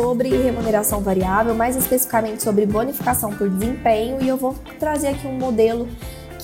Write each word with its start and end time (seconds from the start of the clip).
Sobre 0.00 0.28
remuneração 0.28 1.00
variável, 1.00 1.56
mais 1.56 1.74
especificamente 1.74 2.40
sobre 2.40 2.64
bonificação 2.64 3.32
por 3.32 3.50
desempenho, 3.50 4.22
e 4.22 4.28
eu 4.28 4.36
vou 4.36 4.54
trazer 4.78 5.08
aqui 5.08 5.26
um 5.26 5.36
modelo 5.36 5.88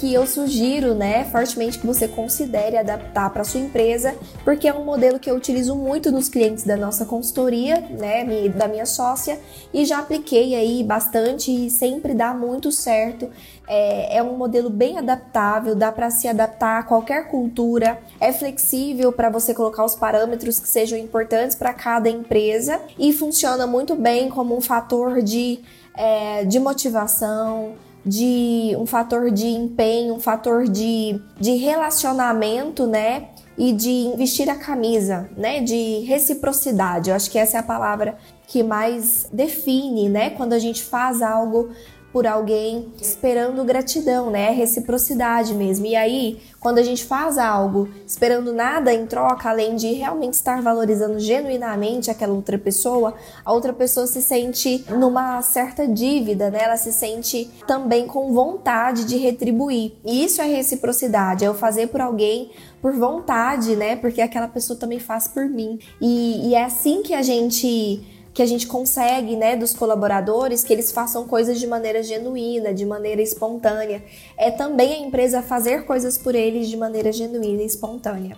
que 0.05 0.13
eu 0.13 0.27
sugiro, 0.27 0.95
né, 0.95 1.25
fortemente 1.25 1.79
que 1.79 1.87
você 1.87 2.07
considere 2.07 2.77
adaptar 2.77 3.31
para 3.31 3.43
sua 3.43 3.61
empresa, 3.61 4.15
porque 4.45 4.69
é 4.69 4.75
um 4.75 4.85
modelo 4.85 5.19
que 5.19 5.31
eu 5.31 5.35
utilizo 5.35 5.75
muito 5.75 6.13
nos 6.13 6.29
clientes 6.29 6.63
da 6.63 6.77
nossa 6.77 7.07
consultoria, 7.07 7.81
né, 7.81 8.23
da 8.51 8.69
minha 8.69 8.85
sócia, 8.85 9.41
e 9.73 9.83
já 9.87 10.01
apliquei 10.01 10.55
aí 10.55 10.85
bastante 10.85 11.51
e 11.51 11.71
sempre 11.71 12.13
dá 12.13 12.35
muito 12.35 12.71
certo. 12.71 13.31
É, 13.67 14.19
é 14.19 14.23
um 14.23 14.37
modelo 14.37 14.69
bem 14.69 14.99
adaptável, 14.99 15.75
dá 15.75 15.91
para 15.91 16.11
se 16.11 16.29
adaptar 16.29 16.81
a 16.81 16.83
qualquer 16.83 17.31
cultura, 17.31 17.99
é 18.21 18.31
flexível 18.31 19.11
para 19.11 19.31
você 19.31 19.55
colocar 19.55 19.87
os 19.87 19.95
parâmetros 19.95 20.61
que 20.61 20.69
sejam 20.69 20.99
importantes 20.99 21.57
para 21.57 21.73
cada 21.73 22.11
empresa 22.11 22.79
e 22.99 23.11
funciona 23.11 23.67
muito 23.67 23.95
bem 23.95 24.29
como 24.29 24.55
um 24.55 24.61
fator 24.61 25.23
de, 25.23 25.61
é, 25.97 26.45
de 26.45 26.61
motivação 26.61 27.73
de 28.05 28.77
um 28.79 28.87
fator 28.87 29.31
de 29.31 29.47
empenho, 29.47 30.15
um 30.15 30.21
fator 30.21 30.69
de, 30.69 31.21
de 31.41 31.57
relacionamento, 31.57 32.87
né? 32.87 33.29
E 33.57 33.73
de 33.73 34.13
vestir 34.17 34.51
a 34.51 34.57
camisa, 34.57 35.31
né? 35.37 35.61
De 35.61 36.01
reciprocidade. 36.01 37.11
Eu 37.11 37.17
acho 37.17 37.31
que 37.31 37.39
essa 37.39 37.57
é 37.57 37.61
a 37.61 37.63
palavra 37.63 38.17
que 38.47 38.63
mais 38.63 39.29
define, 39.33 40.09
né? 40.09 40.31
Quando 40.31 40.53
a 40.53 40.59
gente 40.59 40.83
faz 40.83 41.23
algo 41.23 41.71
por 42.15 42.29
alguém 42.29 42.93
esperando 43.03 43.65
gratidão, 43.65 44.31
né? 44.31 44.51
Reciprocidade 44.51 45.53
mesmo. 45.53 45.85
E 45.85 45.97
aí, 45.97 46.39
quando 46.61 46.79
a 46.79 46.83
gente 46.85 47.05
faz 47.05 47.39
algo 47.39 47.89
esperando 48.07 48.53
nada 48.53 48.95
em 48.95 49.05
troca, 49.05 49.51
além 49.51 49.75
de 49.75 49.93
realmente 49.95 50.35
estar 50.35 50.63
valorizando 50.63 51.19
genuinamente 51.19 52.13
aquela 52.13 52.33
outra 52.33 52.57
pessoa, 52.57 53.15
a 53.45 53.53
outra 53.53 53.73
pessoa 53.73 54.07
se 54.07 54.23
sente 54.23 54.85
numa 54.91 55.43
certa 55.43 55.89
dívida, 55.89 56.53
né? 56.53 56.61
Ela 56.63 56.77
se 56.77 56.93
sente 56.93 57.51
também 57.67 58.07
com 58.07 58.33
vontade 58.33 59.05
de 59.07 59.17
retribuir. 59.17 59.95
E 60.05 60.25
isso 60.25 60.41
é 60.41 60.45
reciprocidade, 60.45 61.45
é 61.45 61.49
eu 61.49 61.55
fazer 61.55 61.89
por 61.89 62.01
alguém 62.01 62.53
por 62.81 62.93
vontade, 62.93 63.75
né? 63.75 63.97
Porque 63.97 64.21
aquela 64.21 64.47
pessoa 64.47 64.79
também 64.79 65.01
faz 65.01 65.27
por 65.27 65.47
mim. 65.47 65.81
E, 66.01 66.51
e 66.51 66.55
é 66.55 66.63
assim 66.63 67.03
que 67.03 67.13
a 67.13 67.23
gente 67.23 68.14
que 68.35 68.43
a 68.43 68.47
gente 68.47 68.67
consegue, 68.67 69.37
né, 69.37 69.57
dos 69.57 69.73
colaboradores, 69.73 70.65
que 70.65 70.73
eles 70.73 70.91
façam 70.91 71.27
coisas 71.27 71.61
de 71.61 71.69
maneira 71.69 72.03
genuína, 72.03 72.75
de 72.75 72.85
maneira 72.85 73.23
espontânea. 73.23 74.03
É 74.37 74.51
também 74.51 74.93
a 74.93 74.99
empresa 74.99 75.41
fazer 75.41 75.87
coisas 75.87 76.19
por 76.19 76.35
eles 76.35 76.69
de 76.69 76.77
maneira 76.77 77.13
genuína 77.13 77.63
e 77.63 77.67
espontânea. 77.67 78.37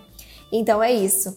Então 0.51 0.83
é 0.83 0.93
isso. 0.93 1.35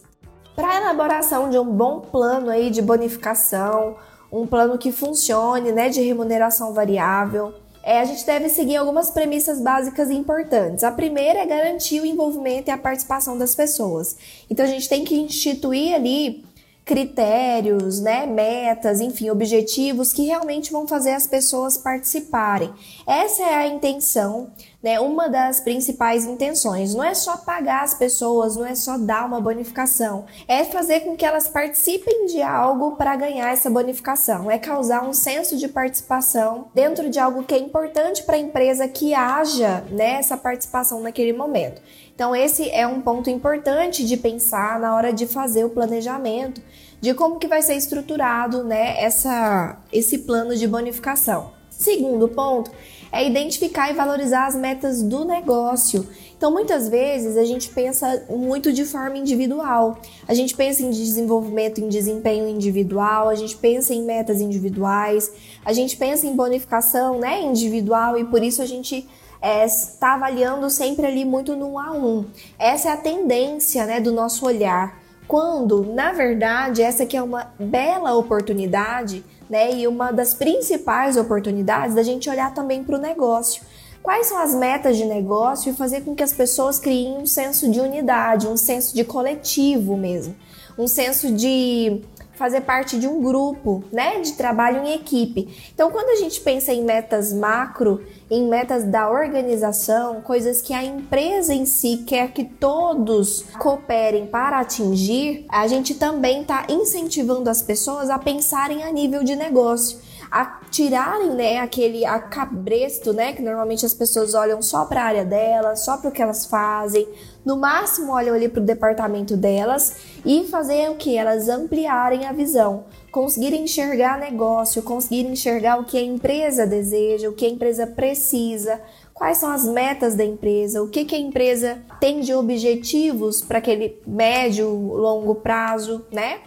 Para 0.55 0.69
a 0.69 0.77
elaboração 0.77 1.49
de 1.49 1.57
um 1.57 1.65
bom 1.65 2.01
plano 2.01 2.51
aí 2.51 2.69
de 2.69 2.83
bonificação, 2.83 3.95
um 4.31 4.45
plano 4.45 4.77
que 4.77 4.91
funcione, 4.91 5.71
né, 5.71 5.89
de 5.89 6.01
remuneração 6.01 6.71
variável, 6.71 7.55
é, 7.83 7.99
a 7.99 8.05
gente 8.05 8.23
deve 8.25 8.47
seguir 8.47 8.75
algumas 8.75 9.09
premissas 9.09 9.59
básicas 9.59 10.11
importantes. 10.11 10.83
A 10.83 10.91
primeira 10.91 11.39
é 11.39 11.45
garantir 11.47 11.99
o 11.99 12.05
envolvimento 12.05 12.69
e 12.69 12.71
a 12.71 12.77
participação 12.77 13.37
das 13.39 13.55
pessoas. 13.55 14.15
Então 14.49 14.63
a 14.63 14.69
gente 14.69 14.87
tem 14.87 15.03
que 15.03 15.15
instituir 15.15 15.95
ali 15.95 16.45
critérios, 16.83 17.99
né, 17.99 18.25
metas, 18.25 18.99
enfim, 18.99 19.29
objetivos 19.29 20.11
que 20.11 20.25
realmente 20.25 20.71
vão 20.71 20.87
fazer 20.87 21.11
as 21.11 21.27
pessoas 21.27 21.77
participarem. 21.77 22.73
Essa 23.07 23.43
é 23.43 23.55
a 23.55 23.67
intenção, 23.67 24.49
né, 24.81 24.99
uma 24.99 25.29
das 25.29 25.59
principais 25.59 26.25
intenções. 26.25 26.95
Não 26.95 27.03
é 27.03 27.13
só 27.13 27.37
pagar 27.37 27.83
as 27.83 27.93
pessoas, 27.93 28.55
não 28.55 28.65
é 28.65 28.73
só 28.73 28.97
dar 28.97 29.25
uma 29.25 29.39
bonificação, 29.39 30.25
é 30.47 30.63
fazer 30.63 31.01
com 31.01 31.15
que 31.15 31.25
elas 31.25 31.47
participem 31.47 32.25
de 32.25 32.41
algo 32.41 32.95
para 32.95 33.15
ganhar 33.15 33.51
essa 33.51 33.69
bonificação, 33.69 34.49
é 34.49 34.57
causar 34.57 35.07
um 35.07 35.13
senso 35.13 35.57
de 35.57 35.67
participação 35.67 36.69
dentro 36.73 37.09
de 37.09 37.19
algo 37.19 37.43
que 37.43 37.53
é 37.53 37.59
importante 37.59 38.23
para 38.23 38.35
a 38.35 38.39
empresa 38.39 38.87
que 38.87 39.13
haja 39.13 39.83
né, 39.91 40.13
essa 40.13 40.35
participação 40.35 41.01
naquele 41.01 41.33
momento. 41.33 41.81
Então, 42.13 42.35
esse 42.35 42.69
é 42.69 42.85
um 42.85 43.01
ponto 43.01 43.29
importante 43.29 44.05
de 44.05 44.17
pensar 44.17 44.79
na 44.79 44.95
hora 44.95 45.11
de 45.11 45.25
fazer 45.25 45.63
o 45.63 45.69
planejamento 45.69 46.61
de 46.99 47.15
como 47.15 47.39
que 47.39 47.47
vai 47.47 47.63
ser 47.63 47.73
estruturado 47.73 48.63
né, 48.63 49.01
essa, 49.01 49.79
esse 49.91 50.19
plano 50.19 50.55
de 50.55 50.67
bonificação. 50.67 51.51
Segundo 51.71 52.27
ponto 52.27 52.69
é 53.11 53.27
identificar 53.27 53.91
e 53.91 53.93
valorizar 53.93 54.47
as 54.47 54.55
metas 54.55 55.03
do 55.03 55.25
negócio. 55.25 56.07
Então, 56.37 56.51
muitas 56.51 56.89
vezes 56.89 57.37
a 57.37 57.43
gente 57.43 57.69
pensa 57.69 58.25
muito 58.29 58.73
de 58.73 58.83
forma 58.83 59.17
individual. 59.17 59.99
A 60.27 60.33
gente 60.33 60.55
pensa 60.55 60.81
em 60.81 60.89
desenvolvimento 60.89 61.79
em 61.79 61.87
desempenho 61.87 62.47
individual, 62.47 63.29
a 63.29 63.35
gente 63.35 63.55
pensa 63.57 63.93
em 63.93 64.03
metas 64.03 64.41
individuais, 64.41 65.31
a 65.63 65.71
gente 65.71 65.95
pensa 65.97 66.25
em 66.25 66.35
bonificação 66.35 67.19
né, 67.19 67.41
individual 67.41 68.17
e 68.17 68.25
por 68.25 68.41
isso 68.41 68.61
a 68.61 68.65
gente 68.65 69.07
é, 69.41 69.65
está 69.65 70.13
avaliando 70.13 70.69
sempre 70.69 71.05
ali 71.05 71.25
muito 71.25 71.55
no 71.55 71.77
a 71.77 71.91
um. 71.91 72.25
Essa 72.57 72.89
é 72.89 72.91
a 72.93 72.97
tendência 72.97 73.85
né, 73.85 73.99
do 73.99 74.11
nosso 74.11 74.45
olhar. 74.45 74.99
Quando, 75.27 75.85
na 75.93 76.11
verdade, 76.11 76.81
essa 76.81 77.03
aqui 77.03 77.15
é 77.15 77.21
uma 77.21 77.53
bela 77.57 78.13
oportunidade, 78.15 79.23
né? 79.51 79.75
E 79.75 79.85
uma 79.85 80.11
das 80.11 80.33
principais 80.33 81.17
oportunidades 81.17 81.93
da 81.93 82.01
gente 82.01 82.29
olhar 82.29 82.53
também 82.53 82.85
para 82.85 82.95
o 82.95 83.01
negócio. 83.01 83.61
Quais 84.01 84.27
são 84.27 84.39
as 84.39 84.55
metas 84.55 84.95
de 84.95 85.03
negócio 85.03 85.69
e 85.69 85.75
fazer 85.75 86.01
com 86.01 86.15
que 86.15 86.23
as 86.23 86.31
pessoas 86.31 86.79
criem 86.79 87.17
um 87.17 87.25
senso 87.25 87.69
de 87.69 87.81
unidade, 87.81 88.47
um 88.47 88.55
senso 88.55 88.95
de 88.95 89.03
coletivo 89.03 89.97
mesmo, 89.97 90.33
um 90.77 90.87
senso 90.87 91.31
de 91.33 92.01
fazer 92.41 92.61
parte 92.61 92.97
de 92.97 93.07
um 93.07 93.21
grupo, 93.21 93.83
né, 93.91 94.19
de 94.19 94.31
trabalho 94.31 94.83
em 94.83 94.93
equipe. 94.95 95.47
Então, 95.71 95.91
quando 95.91 96.09
a 96.09 96.15
gente 96.15 96.41
pensa 96.41 96.73
em 96.73 96.83
metas 96.83 97.31
macro, 97.31 98.03
em 98.31 98.49
metas 98.49 98.83
da 98.83 99.11
organização, 99.11 100.21
coisas 100.21 100.59
que 100.59 100.73
a 100.73 100.83
empresa 100.83 101.53
em 101.53 101.67
si 101.67 101.97
quer 101.97 102.31
que 102.31 102.43
todos 102.43 103.45
cooperem 103.59 104.25
para 104.25 104.59
atingir, 104.59 105.45
a 105.47 105.67
gente 105.67 105.93
também 105.93 106.41
está 106.41 106.65
incentivando 106.67 107.47
as 107.47 107.61
pessoas 107.61 108.09
a 108.09 108.17
pensarem 108.17 108.81
a 108.81 108.91
nível 108.91 109.23
de 109.23 109.35
negócio 109.35 109.99
a 110.31 110.61
tirarem, 110.71 111.31
né, 111.31 111.59
aquele 111.59 112.05
acabresto, 112.05 113.11
né, 113.11 113.33
que 113.33 113.41
normalmente 113.41 113.85
as 113.85 113.93
pessoas 113.93 114.33
olham 114.33 114.61
só 114.61 114.85
para 114.85 115.01
a 115.01 115.05
área 115.05 115.25
delas, 115.25 115.83
só 115.83 115.97
para 115.97 116.09
o 116.09 116.11
que 116.11 116.21
elas 116.21 116.45
fazem, 116.45 117.05
no 117.43 117.57
máximo 117.57 118.13
olham 118.13 118.33
ali 118.33 118.47
para 118.47 118.61
o 118.61 118.65
departamento 118.65 119.35
delas 119.35 119.97
e 120.25 120.45
fazer 120.45 120.89
o 120.89 120.95
que? 120.95 121.17
Elas 121.17 121.49
ampliarem 121.49 122.25
a 122.25 122.31
visão, 122.31 122.85
conseguirem 123.11 123.63
enxergar 123.63 124.19
negócio, 124.19 124.81
conseguirem 124.83 125.33
enxergar 125.33 125.79
o 125.79 125.83
que 125.83 125.97
a 125.97 126.01
empresa 126.01 126.65
deseja, 126.65 127.27
o 127.27 127.33
que 127.33 127.45
a 127.45 127.49
empresa 127.49 127.85
precisa, 127.85 128.79
quais 129.13 129.37
são 129.37 129.51
as 129.51 129.65
metas 129.65 130.15
da 130.15 130.23
empresa, 130.23 130.81
o 130.81 130.87
que, 130.87 131.03
que 131.03 131.15
a 131.15 131.19
empresa 131.19 131.79
tem 131.99 132.21
de 132.21 132.33
objetivos 132.33 133.41
para 133.41 133.57
aquele 133.57 134.01
médio, 134.07 134.69
longo 134.69 135.35
prazo, 135.35 136.05
né? 136.09 136.39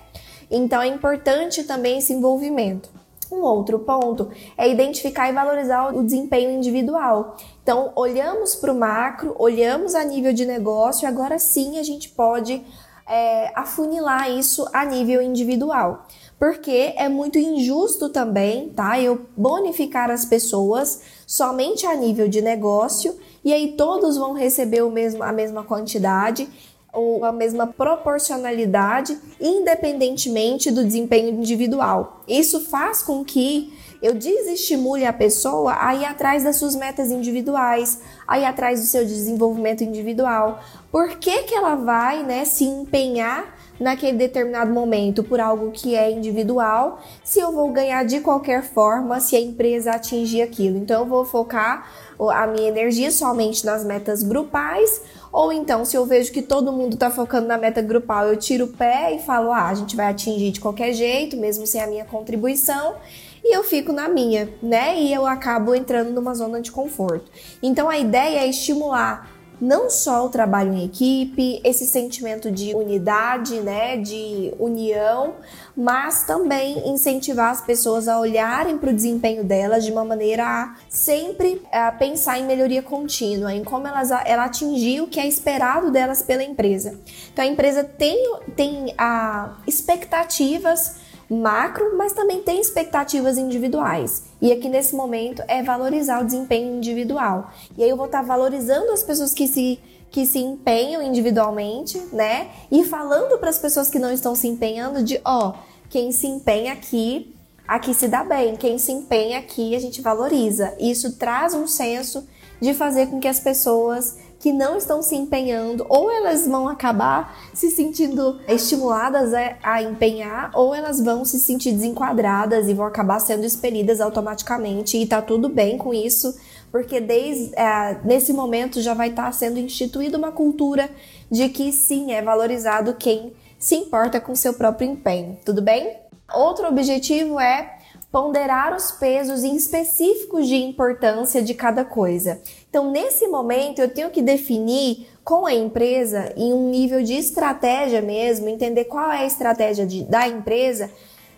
Então 0.51 0.81
é 0.81 0.87
importante 0.87 1.65
também 1.65 1.99
esse 1.99 2.13
envolvimento. 2.13 2.94
Um 3.35 3.43
outro 3.43 3.81
ponto 3.81 4.31
é 4.57 4.69
identificar 4.69 5.29
e 5.29 5.33
valorizar 5.33 5.95
o 5.95 6.05
desempenho 6.05 6.51
individual. 6.51 7.37
Então, 7.63 7.91
olhamos 7.97 8.55
para 8.55 8.73
o 8.73 8.79
macro, 8.79 9.35
olhamos 9.39 9.95
a 9.95 10.05
nível 10.05 10.33
de 10.33 10.47
negócio, 10.47 11.09
agora 11.09 11.39
sim 11.39 11.79
a 11.79 11.83
gente 11.83 12.11
pode 12.11 12.65
é, 13.09 13.51
afunilar 13.55 14.31
isso 14.31 14.69
a 14.73 14.85
nível 14.85 15.21
individual. 15.21 16.07
Porque 16.39 16.95
é 16.97 17.09
muito 17.09 17.39
injusto 17.39 18.09
também, 18.09 18.69
tá? 18.71 19.01
Eu 19.01 19.27
bonificar 19.37 20.11
as 20.11 20.25
pessoas 20.25 21.03
somente 21.27 21.87
a 21.87 21.95
nível 21.97 22.29
de 22.29 22.41
negócio 22.41 23.17
e 23.45 23.53
aí 23.53 23.73
todos 23.77 24.17
vão 24.17 24.33
receber 24.33 24.83
o 24.83 24.91
mesmo, 24.91 25.23
a 25.23 25.33
mesma 25.33 25.65
quantidade 25.65 26.49
ou 26.95 27.25
a 27.25 27.33
mesma 27.33 27.67
proporcionalidade, 27.67 29.19
independentemente 29.41 30.71
do 30.71 30.85
desempenho 30.85 31.31
individual. 31.31 32.23
Isso 32.27 32.61
faz 32.61 33.03
com 33.03 33.25
que 33.25 33.73
eu 34.01 34.15
desestimule 34.15 35.05
a 35.05 35.13
pessoa 35.13 35.77
a 35.81 35.95
ir 35.95 36.05
atrás 36.05 36.45
das 36.45 36.57
suas 36.57 36.77
metas 36.77 37.11
individuais, 37.11 38.01
a 38.27 38.39
ir 38.39 38.45
atrás 38.45 38.81
do 38.81 38.87
seu 38.87 39.05
desenvolvimento 39.05 39.83
individual. 39.83 40.61
Por 40.93 41.17
que, 41.17 41.43
que 41.45 41.55
ela 41.55 41.75
vai 41.75 42.23
né, 42.23 42.45
se 42.45 42.65
empenhar 42.65 43.55
naquele 43.79 44.17
determinado 44.17 44.73
momento 44.73 45.25
por 45.25 45.41
algo 45.41 45.71
que 45.71 45.97
é 45.97 46.11
individual, 46.11 47.01
se 47.23 47.41
eu 47.41 47.53
vou 47.53 47.73
ganhar 47.73 48.05
de 48.05 48.21
qualquer 48.21 48.63
forma 48.63 49.21
se 49.21 49.37
a 49.37 49.41
empresa 49.41 49.93
atingir 49.93 50.43
aquilo. 50.43 50.79
Então 50.79 51.03
eu 51.03 51.07
vou 51.07 51.25
focar 51.25 51.89
a 52.33 52.47
minha 52.47 52.69
energia 52.69 53.11
somente 53.11 53.65
nas 53.67 53.85
metas 53.85 54.23
grupais, 54.23 55.03
ou 55.35 55.53
então 55.53 55.85
se 55.85 55.97
eu 55.97 56.07
vejo 56.07 56.31
que 56.31 56.41
todo 56.41 56.73
mundo 56.73 56.95
está 56.95 57.11
focando 57.11 57.49
na 57.49 57.59
meta 57.59 57.83
grupal, 57.83 58.29
eu 58.29 58.37
tiro 58.37 58.67
o 58.67 58.69
pé 58.69 59.13
e 59.17 59.19
falo: 59.19 59.51
"Ah, 59.51 59.67
a 59.67 59.75
gente 59.75 59.97
vai 59.97 60.07
atingir 60.07 60.53
de 60.53 60.61
qualquer 60.61 60.93
jeito, 60.93 61.37
mesmo 61.37 61.67
sem 61.67 61.83
a 61.83 61.89
minha 61.89 62.05
contribuição" 62.05 62.95
e 63.43 63.55
eu 63.55 63.65
fico 63.65 63.93
na 63.93 64.09
minha, 64.09 64.49
né? 64.63 64.99
E 64.99 65.13
eu 65.13 65.27
acabo 65.27 65.75
entrando 65.75 66.13
numa 66.13 66.35
zona 66.35 66.63
de 66.63 66.71
conforto. 66.71 67.31
Então 67.61 67.91
a 67.91 67.99
ideia 67.99 68.39
é 68.39 68.47
estimular 68.47 69.34
não 69.61 69.89
só 69.89 70.27
o 70.27 70.29
trabalho 70.29 70.73
em 70.73 70.85
equipe, 70.85 71.61
esse 71.65 71.87
sentimento 71.87 72.51
de 72.51 72.75
unidade, 72.75 73.61
né, 73.61 73.97
de 73.97 74.53
união, 74.59 75.35
mas 75.77 76.25
também 76.25 76.89
incentivar 76.89 77.51
as 77.51 77.61
pessoas 77.61 78.09
a 78.09 78.19
olharem 78.19 78.79
para 78.79 78.91
o 78.91 78.93
desempenho 78.93 79.45
delas 79.45 79.85
de 79.85 79.93
uma 79.93 80.05
maneira 80.05 80.45
a 80.45 80.75
sempre 80.89 81.63
a 81.73 81.93
pensar 81.93 82.39
em 82.39 82.47
melhoria 82.47 82.83
contínua, 82.83 83.53
em 83.53 83.65
como 83.65 83.87
elas 83.87 84.11
ela 84.25 84.45
atingiu 84.45 85.05
o 85.05 85.09
que 85.09 85.21
é 85.21 85.27
esperado 85.27 85.91
delas 85.91 86.23
pela 86.23 86.43
empresa. 86.43 86.99
Então 87.33 87.45
a 87.45 87.49
empresa 87.49 87.85
tem, 87.85 88.39
tem 88.55 88.95
a, 88.97 89.57
expectativas 89.67 91.04
macro, 91.31 91.97
mas 91.97 92.13
também 92.13 92.43
tem 92.43 92.61
expectativas 92.61 93.39
individuais. 93.39 94.25
E 94.41 94.53
aqui 94.53 94.69
nesse 94.69 94.95
momento 94.95 95.43
é 95.49 95.63
valorizar 95.63 96.21
o 96.21 96.25
desempenho 96.25 96.77
individual. 96.77 97.51
E 97.77 97.83
aí 97.83 97.91
eu 97.91 97.97
vou 97.97 98.07
estar 98.07 98.23
valorizando 98.23 98.93
as 98.93 99.03
pessoas 99.03 99.33
que 99.33 99.47
se 99.49 99.79
que 100.11 100.25
se 100.25 100.39
empenham 100.39 101.03
individualmente, 101.03 102.01
né? 102.13 102.49
E 102.71 102.85
falando 102.85 103.37
para 103.37 103.51
as 103.51 103.59
pessoas 103.59 103.91
que 103.91 103.99
não 103.99 104.13
estão 104.13 104.37
se 104.37 104.47
empenhando 104.47 105.03
de, 105.03 105.21
ó, 105.25 105.55
quem 105.91 106.13
se 106.13 106.29
empenha 106.29 106.73
aqui, 106.73 107.35
aqui 107.67 107.93
se 107.93 108.07
dá 108.07 108.23
bem, 108.23 108.55
quem 108.55 108.79
se 108.79 108.93
empenha 108.93 109.41
aqui 109.41 109.75
a 109.75 109.81
gente 109.81 110.01
valoriza. 110.01 110.73
Isso 110.79 111.17
traz 111.17 111.53
um 111.53 111.67
senso 111.67 112.25
de 112.61 112.73
fazer 112.73 113.09
com 113.09 113.19
que 113.19 113.27
as 113.27 113.41
pessoas 113.41 114.17
que 114.45 114.53
não 114.53 114.77
estão 114.77 115.01
se 115.01 115.17
empenhando, 115.17 115.87
ou 115.89 116.13
elas 116.13 116.47
vão 116.47 116.69
acabar 116.69 117.35
se 117.55 117.71
sentindo 117.71 118.39
estimuladas 118.47 119.33
a, 119.63 119.83
empenhar, 119.83 120.51
ou 120.53 120.75
elas 120.75 121.01
vão 121.03 121.25
se 121.25 121.41
sentir 121.41 121.73
desenquadradas 121.73 122.69
e 122.69 122.75
vão 122.75 122.85
acabar 122.85 123.21
sendo 123.21 123.47
expelidas 123.47 124.03
automaticamente. 124.03 124.99
E 124.99 125.07
tá 125.07 125.23
tudo 125.23 125.49
bem 125.49 125.79
com 125.79 125.95
isso, 125.95 126.39
porque 126.71 127.01
desde 127.01 127.55
é, 127.59 127.99
nesse 128.05 128.35
momento 128.35 128.83
já 128.83 128.93
vai 128.93 129.09
estar 129.09 129.25
tá 129.25 129.33
sendo 129.33 129.59
instituída 129.59 130.19
uma 130.19 130.31
cultura 130.31 130.91
de 131.31 131.49
que 131.49 131.73
sim 131.73 132.13
é 132.13 132.21
valorizado 132.21 132.93
quem 132.99 133.33
se 133.59 133.77
importa 133.77 134.21
com 134.21 134.35
seu 134.35 134.53
próprio 134.53 134.91
empenho. 134.91 135.39
Tudo 135.43 135.63
bem? 135.63 135.97
Outro 136.35 136.69
objetivo 136.69 137.41
é 137.41 137.79
ponderar 138.15 138.73
os 138.77 138.93
pesos 138.93 139.43
específicos 139.43 140.47
de 140.47 140.55
importância 140.55 141.43
de 141.43 141.53
cada 141.53 141.85
coisa. 141.85 142.41
Então, 142.71 142.93
nesse 142.93 143.27
momento, 143.27 143.81
eu 143.81 143.93
tenho 143.93 144.09
que 144.09 144.23
definir 144.23 145.09
com 145.25 145.45
a 145.45 145.53
empresa, 145.53 146.33
em 146.37 146.53
um 146.53 146.71
nível 146.71 147.03
de 147.03 147.15
estratégia 147.15 148.01
mesmo, 148.01 148.49
entender 148.49 148.85
qual 148.85 149.11
é 149.11 149.23
a 149.23 149.27
estratégia 149.27 149.85
de, 149.85 150.05
da 150.05 150.29
empresa, 150.29 150.93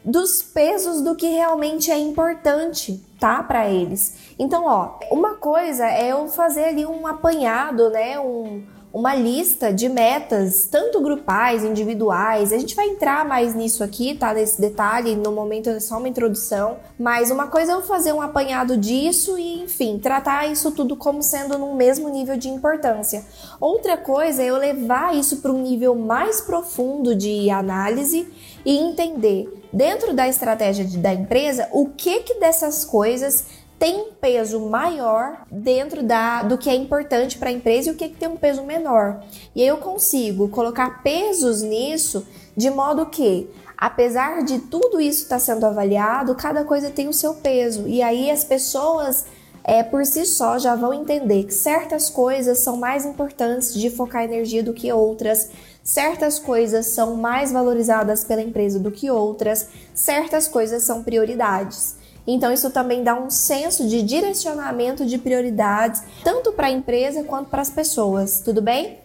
dos 0.05 0.43
pesos 0.43 1.01
do 1.01 1.17
que 1.17 1.29
realmente 1.29 1.91
é 1.91 1.99
importante, 1.99 3.03
tá, 3.19 3.43
para 3.43 3.71
eles. 3.71 4.35
Então, 4.39 4.67
ó, 4.67 4.99
uma 5.11 5.37
coisa 5.37 5.89
é 5.89 6.13
eu 6.13 6.29
fazer 6.29 6.65
ali 6.65 6.85
um 6.85 7.07
apanhado, 7.07 7.89
né, 7.89 8.21
um 8.21 8.63
uma 8.97 9.15
lista 9.15 9.71
de 9.71 9.91
metas, 9.91 10.67
tanto 10.71 11.03
grupais, 11.03 11.63
individuais. 11.63 12.51
A 12.51 12.57
gente 12.57 12.75
vai 12.75 12.89
entrar 12.89 13.27
mais 13.27 13.55
nisso 13.55 13.85
aqui, 13.85 14.15
tá? 14.15 14.33
Nesse 14.33 14.59
detalhe, 14.59 15.15
no 15.15 15.33
momento 15.33 15.69
é 15.69 15.79
só 15.79 15.99
uma 15.99 16.09
introdução. 16.09 16.79
Mas 16.99 17.31
uma 17.31 17.47
coisa 17.47 17.73
é 17.73 17.75
eu 17.75 17.83
fazer 17.83 18.15
um 18.15 18.23
apanhado 18.23 18.75
disso 18.75 19.39
e, 19.39 19.65
enfim, 19.65 19.99
tratar 19.99 20.51
isso 20.51 20.71
tudo 20.71 20.97
como 20.97 21.23
sendo 21.23 21.59
no 21.59 21.75
mesmo 21.75 22.09
nível 22.09 22.39
de 22.39 22.49
importância. 22.49 23.23
Outra 23.61 23.99
coisa 23.99 24.43
é 24.43 24.47
eu 24.47 24.57
levar 24.57 25.15
isso 25.15 25.43
para 25.43 25.53
um 25.53 25.61
nível 25.61 25.95
mais 25.95 26.41
profundo 26.41 27.15
de 27.15 27.51
análise 27.51 28.27
e 28.65 28.79
entender 28.79 29.63
dentro 29.71 30.15
da 30.15 30.27
estratégia 30.27 30.87
da 30.99 31.13
empresa 31.13 31.69
o 31.71 31.91
que 31.91 32.21
que 32.21 32.41
dessas 32.41 32.83
coisas 32.83 33.45
tem 33.79 34.11
peso 34.21 34.61
maior 34.61 35.45
dentro 35.51 36.03
da, 36.03 36.43
do 36.43 36.57
que 36.57 36.71
é 36.71 36.75
importante 36.75 37.37
para 37.37 37.51
a 37.51 37.53
empresa 37.53 37.91
e 37.91 37.93
o 37.93 37.97
que, 37.97 38.09
que 38.09 38.17
tem 38.17 38.29
um 38.29 38.37
peso 38.37 38.63
menor. 38.63 39.23
E 39.55 39.63
aí 39.63 39.69
eu 39.69 39.77
consigo 39.77 40.49
colocar 40.49 41.03
pesos 41.03 41.63
nisso 41.63 42.27
de 42.57 42.71
modo 42.71 43.05
que, 43.07 43.51
apesar 43.77 44.43
de 44.45 44.59
tudo 44.61 45.01
isso 45.01 45.25
estar 45.25 45.37
tá 45.37 45.41
sendo 45.41 45.67
avaliado, 45.67 46.35
cada 46.35 46.65
coisa 46.65 46.91
tem 46.91 47.09
o 47.09 47.13
seu 47.13 47.35
peso. 47.35 47.87
E 47.87 48.03
aí 48.03 48.31
as 48.31 48.45
pessoas 48.45 49.27
é, 49.63 49.83
por 49.83 50.07
si 50.07 50.25
só 50.25 50.59
já 50.59 50.77
vão 50.77 50.95
entender 50.95 51.43
que 51.43 51.53
certas 51.53 52.09
coisas 52.09 52.59
são 52.59 52.77
mais 52.77 53.05
importantes 53.05 53.75
de 53.75 53.91
focar 53.91 54.23
energia 54.23 54.63
do 54.63 54.73
que 54.73 54.93
outras, 54.93 55.51
certas 55.83 56.39
coisas 56.39 56.87
são 56.87 57.17
mais 57.17 57.51
valorizadas 57.51 58.23
pela 58.23 58.41
empresa 58.41 58.79
do 58.79 58.93
que 58.93 59.11
outras, 59.11 59.69
certas 59.93 60.47
coisas 60.47 60.85
são 60.85 61.03
prioridades. 61.03 61.96
Então, 62.27 62.53
isso 62.53 62.71
também 62.71 63.05
dá 63.05 63.15
um 63.15 63.31
senso 63.31 63.87
de 63.87 64.03
direcionamento 64.03 65.07
de 65.07 65.17
prioridades, 65.17 66.03
tanto 66.25 66.53
para 66.53 66.67
a 66.67 66.71
empresa 66.71 67.23
quanto 67.23 67.49
para 67.49 67.63
as 67.63 67.71
pessoas, 67.71 68.41
tudo 68.41 68.61
bem? 68.61 68.99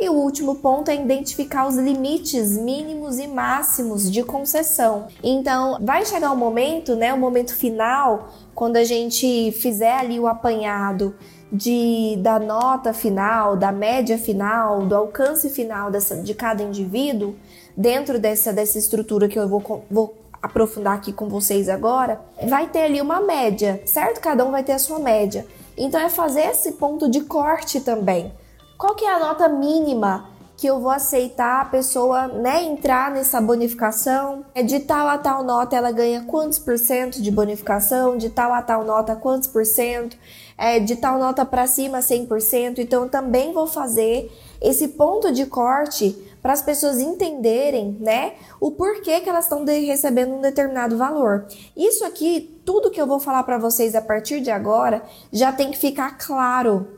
E 0.00 0.08
o 0.08 0.14
último 0.14 0.56
ponto 0.56 0.90
é 0.90 0.96
identificar 0.96 1.66
os 1.68 1.76
limites 1.76 2.56
mínimos 2.56 3.18
e 3.18 3.26
máximos 3.28 4.10
de 4.10 4.24
concessão. 4.24 5.06
Então, 5.22 5.78
vai 5.80 6.04
chegar 6.04 6.30
o 6.30 6.34
um 6.34 6.36
momento, 6.36 6.96
né, 6.96 7.12
o 7.12 7.16
um 7.16 7.20
momento 7.20 7.54
final, 7.54 8.30
quando 8.54 8.76
a 8.76 8.84
gente 8.84 9.52
fizer 9.52 9.92
ali 9.92 10.18
o 10.18 10.26
apanhado 10.26 11.14
de, 11.52 12.16
da 12.20 12.38
nota 12.38 12.94
final, 12.94 13.56
da 13.56 13.70
média 13.70 14.16
final, 14.16 14.86
do 14.86 14.96
alcance 14.96 15.50
final 15.50 15.90
dessa, 15.90 16.16
de 16.16 16.34
cada 16.34 16.62
indivíduo, 16.62 17.36
dentro 17.76 18.18
dessa, 18.18 18.52
dessa 18.52 18.78
estrutura 18.78 19.28
que 19.28 19.38
eu 19.38 19.46
vou, 19.46 19.84
vou 19.90 20.21
aprofundar 20.42 20.94
aqui 20.94 21.12
com 21.12 21.28
vocês 21.28 21.68
agora, 21.68 22.20
vai 22.48 22.66
ter 22.66 22.82
ali 22.82 23.00
uma 23.00 23.20
média, 23.20 23.80
certo? 23.86 24.20
Cada 24.20 24.44
um 24.44 24.50
vai 24.50 24.64
ter 24.64 24.72
a 24.72 24.78
sua 24.78 24.98
média. 24.98 25.46
Então 25.76 26.00
é 26.00 26.08
fazer 26.08 26.42
esse 26.42 26.72
ponto 26.72 27.08
de 27.08 27.20
corte 27.22 27.80
também. 27.80 28.32
Qual 28.76 28.94
que 28.96 29.04
é 29.04 29.14
a 29.14 29.18
nota 29.20 29.48
mínima 29.48 30.28
que 30.56 30.66
eu 30.66 30.80
vou 30.80 30.90
aceitar 30.90 31.60
a 31.60 31.64
pessoa, 31.64 32.28
né, 32.28 32.62
entrar 32.64 33.10
nessa 33.10 33.40
bonificação? 33.40 34.44
É 34.54 34.62
de 34.62 34.80
tal 34.80 35.08
a 35.08 35.16
tal 35.16 35.44
nota 35.44 35.76
ela 35.76 35.92
ganha 35.92 36.24
quantos 36.24 36.58
por 36.58 36.76
cento 36.76 37.22
de 37.22 37.30
bonificação? 37.30 38.16
De 38.16 38.28
tal 38.28 38.52
a 38.52 38.60
tal 38.60 38.84
nota 38.84 39.14
quantos 39.14 39.48
por 39.48 39.64
cento? 39.64 40.16
É, 40.58 40.78
de 40.78 40.96
tal 40.96 41.18
nota 41.18 41.44
para 41.44 41.66
cima 41.66 42.00
100%. 42.00 42.78
Então 42.78 43.04
eu 43.04 43.08
também 43.08 43.52
vou 43.52 43.66
fazer 43.66 44.30
esse 44.60 44.88
ponto 44.88 45.32
de 45.32 45.46
corte 45.46 46.16
para 46.42 46.52
as 46.52 46.60
pessoas 46.60 46.98
entenderem, 46.98 47.96
né, 48.00 48.32
o 48.60 48.72
porquê 48.72 49.20
que 49.20 49.28
elas 49.28 49.44
estão 49.44 49.64
recebendo 49.64 50.34
um 50.34 50.40
determinado 50.40 50.98
valor. 50.98 51.46
Isso 51.76 52.04
aqui, 52.04 52.60
tudo 52.64 52.90
que 52.90 53.00
eu 53.00 53.06
vou 53.06 53.20
falar 53.20 53.44
para 53.44 53.58
vocês 53.58 53.94
a 53.94 54.02
partir 54.02 54.40
de 54.40 54.50
agora, 54.50 55.02
já 55.32 55.52
tem 55.52 55.70
que 55.70 55.78
ficar 55.78 56.18
claro 56.18 56.88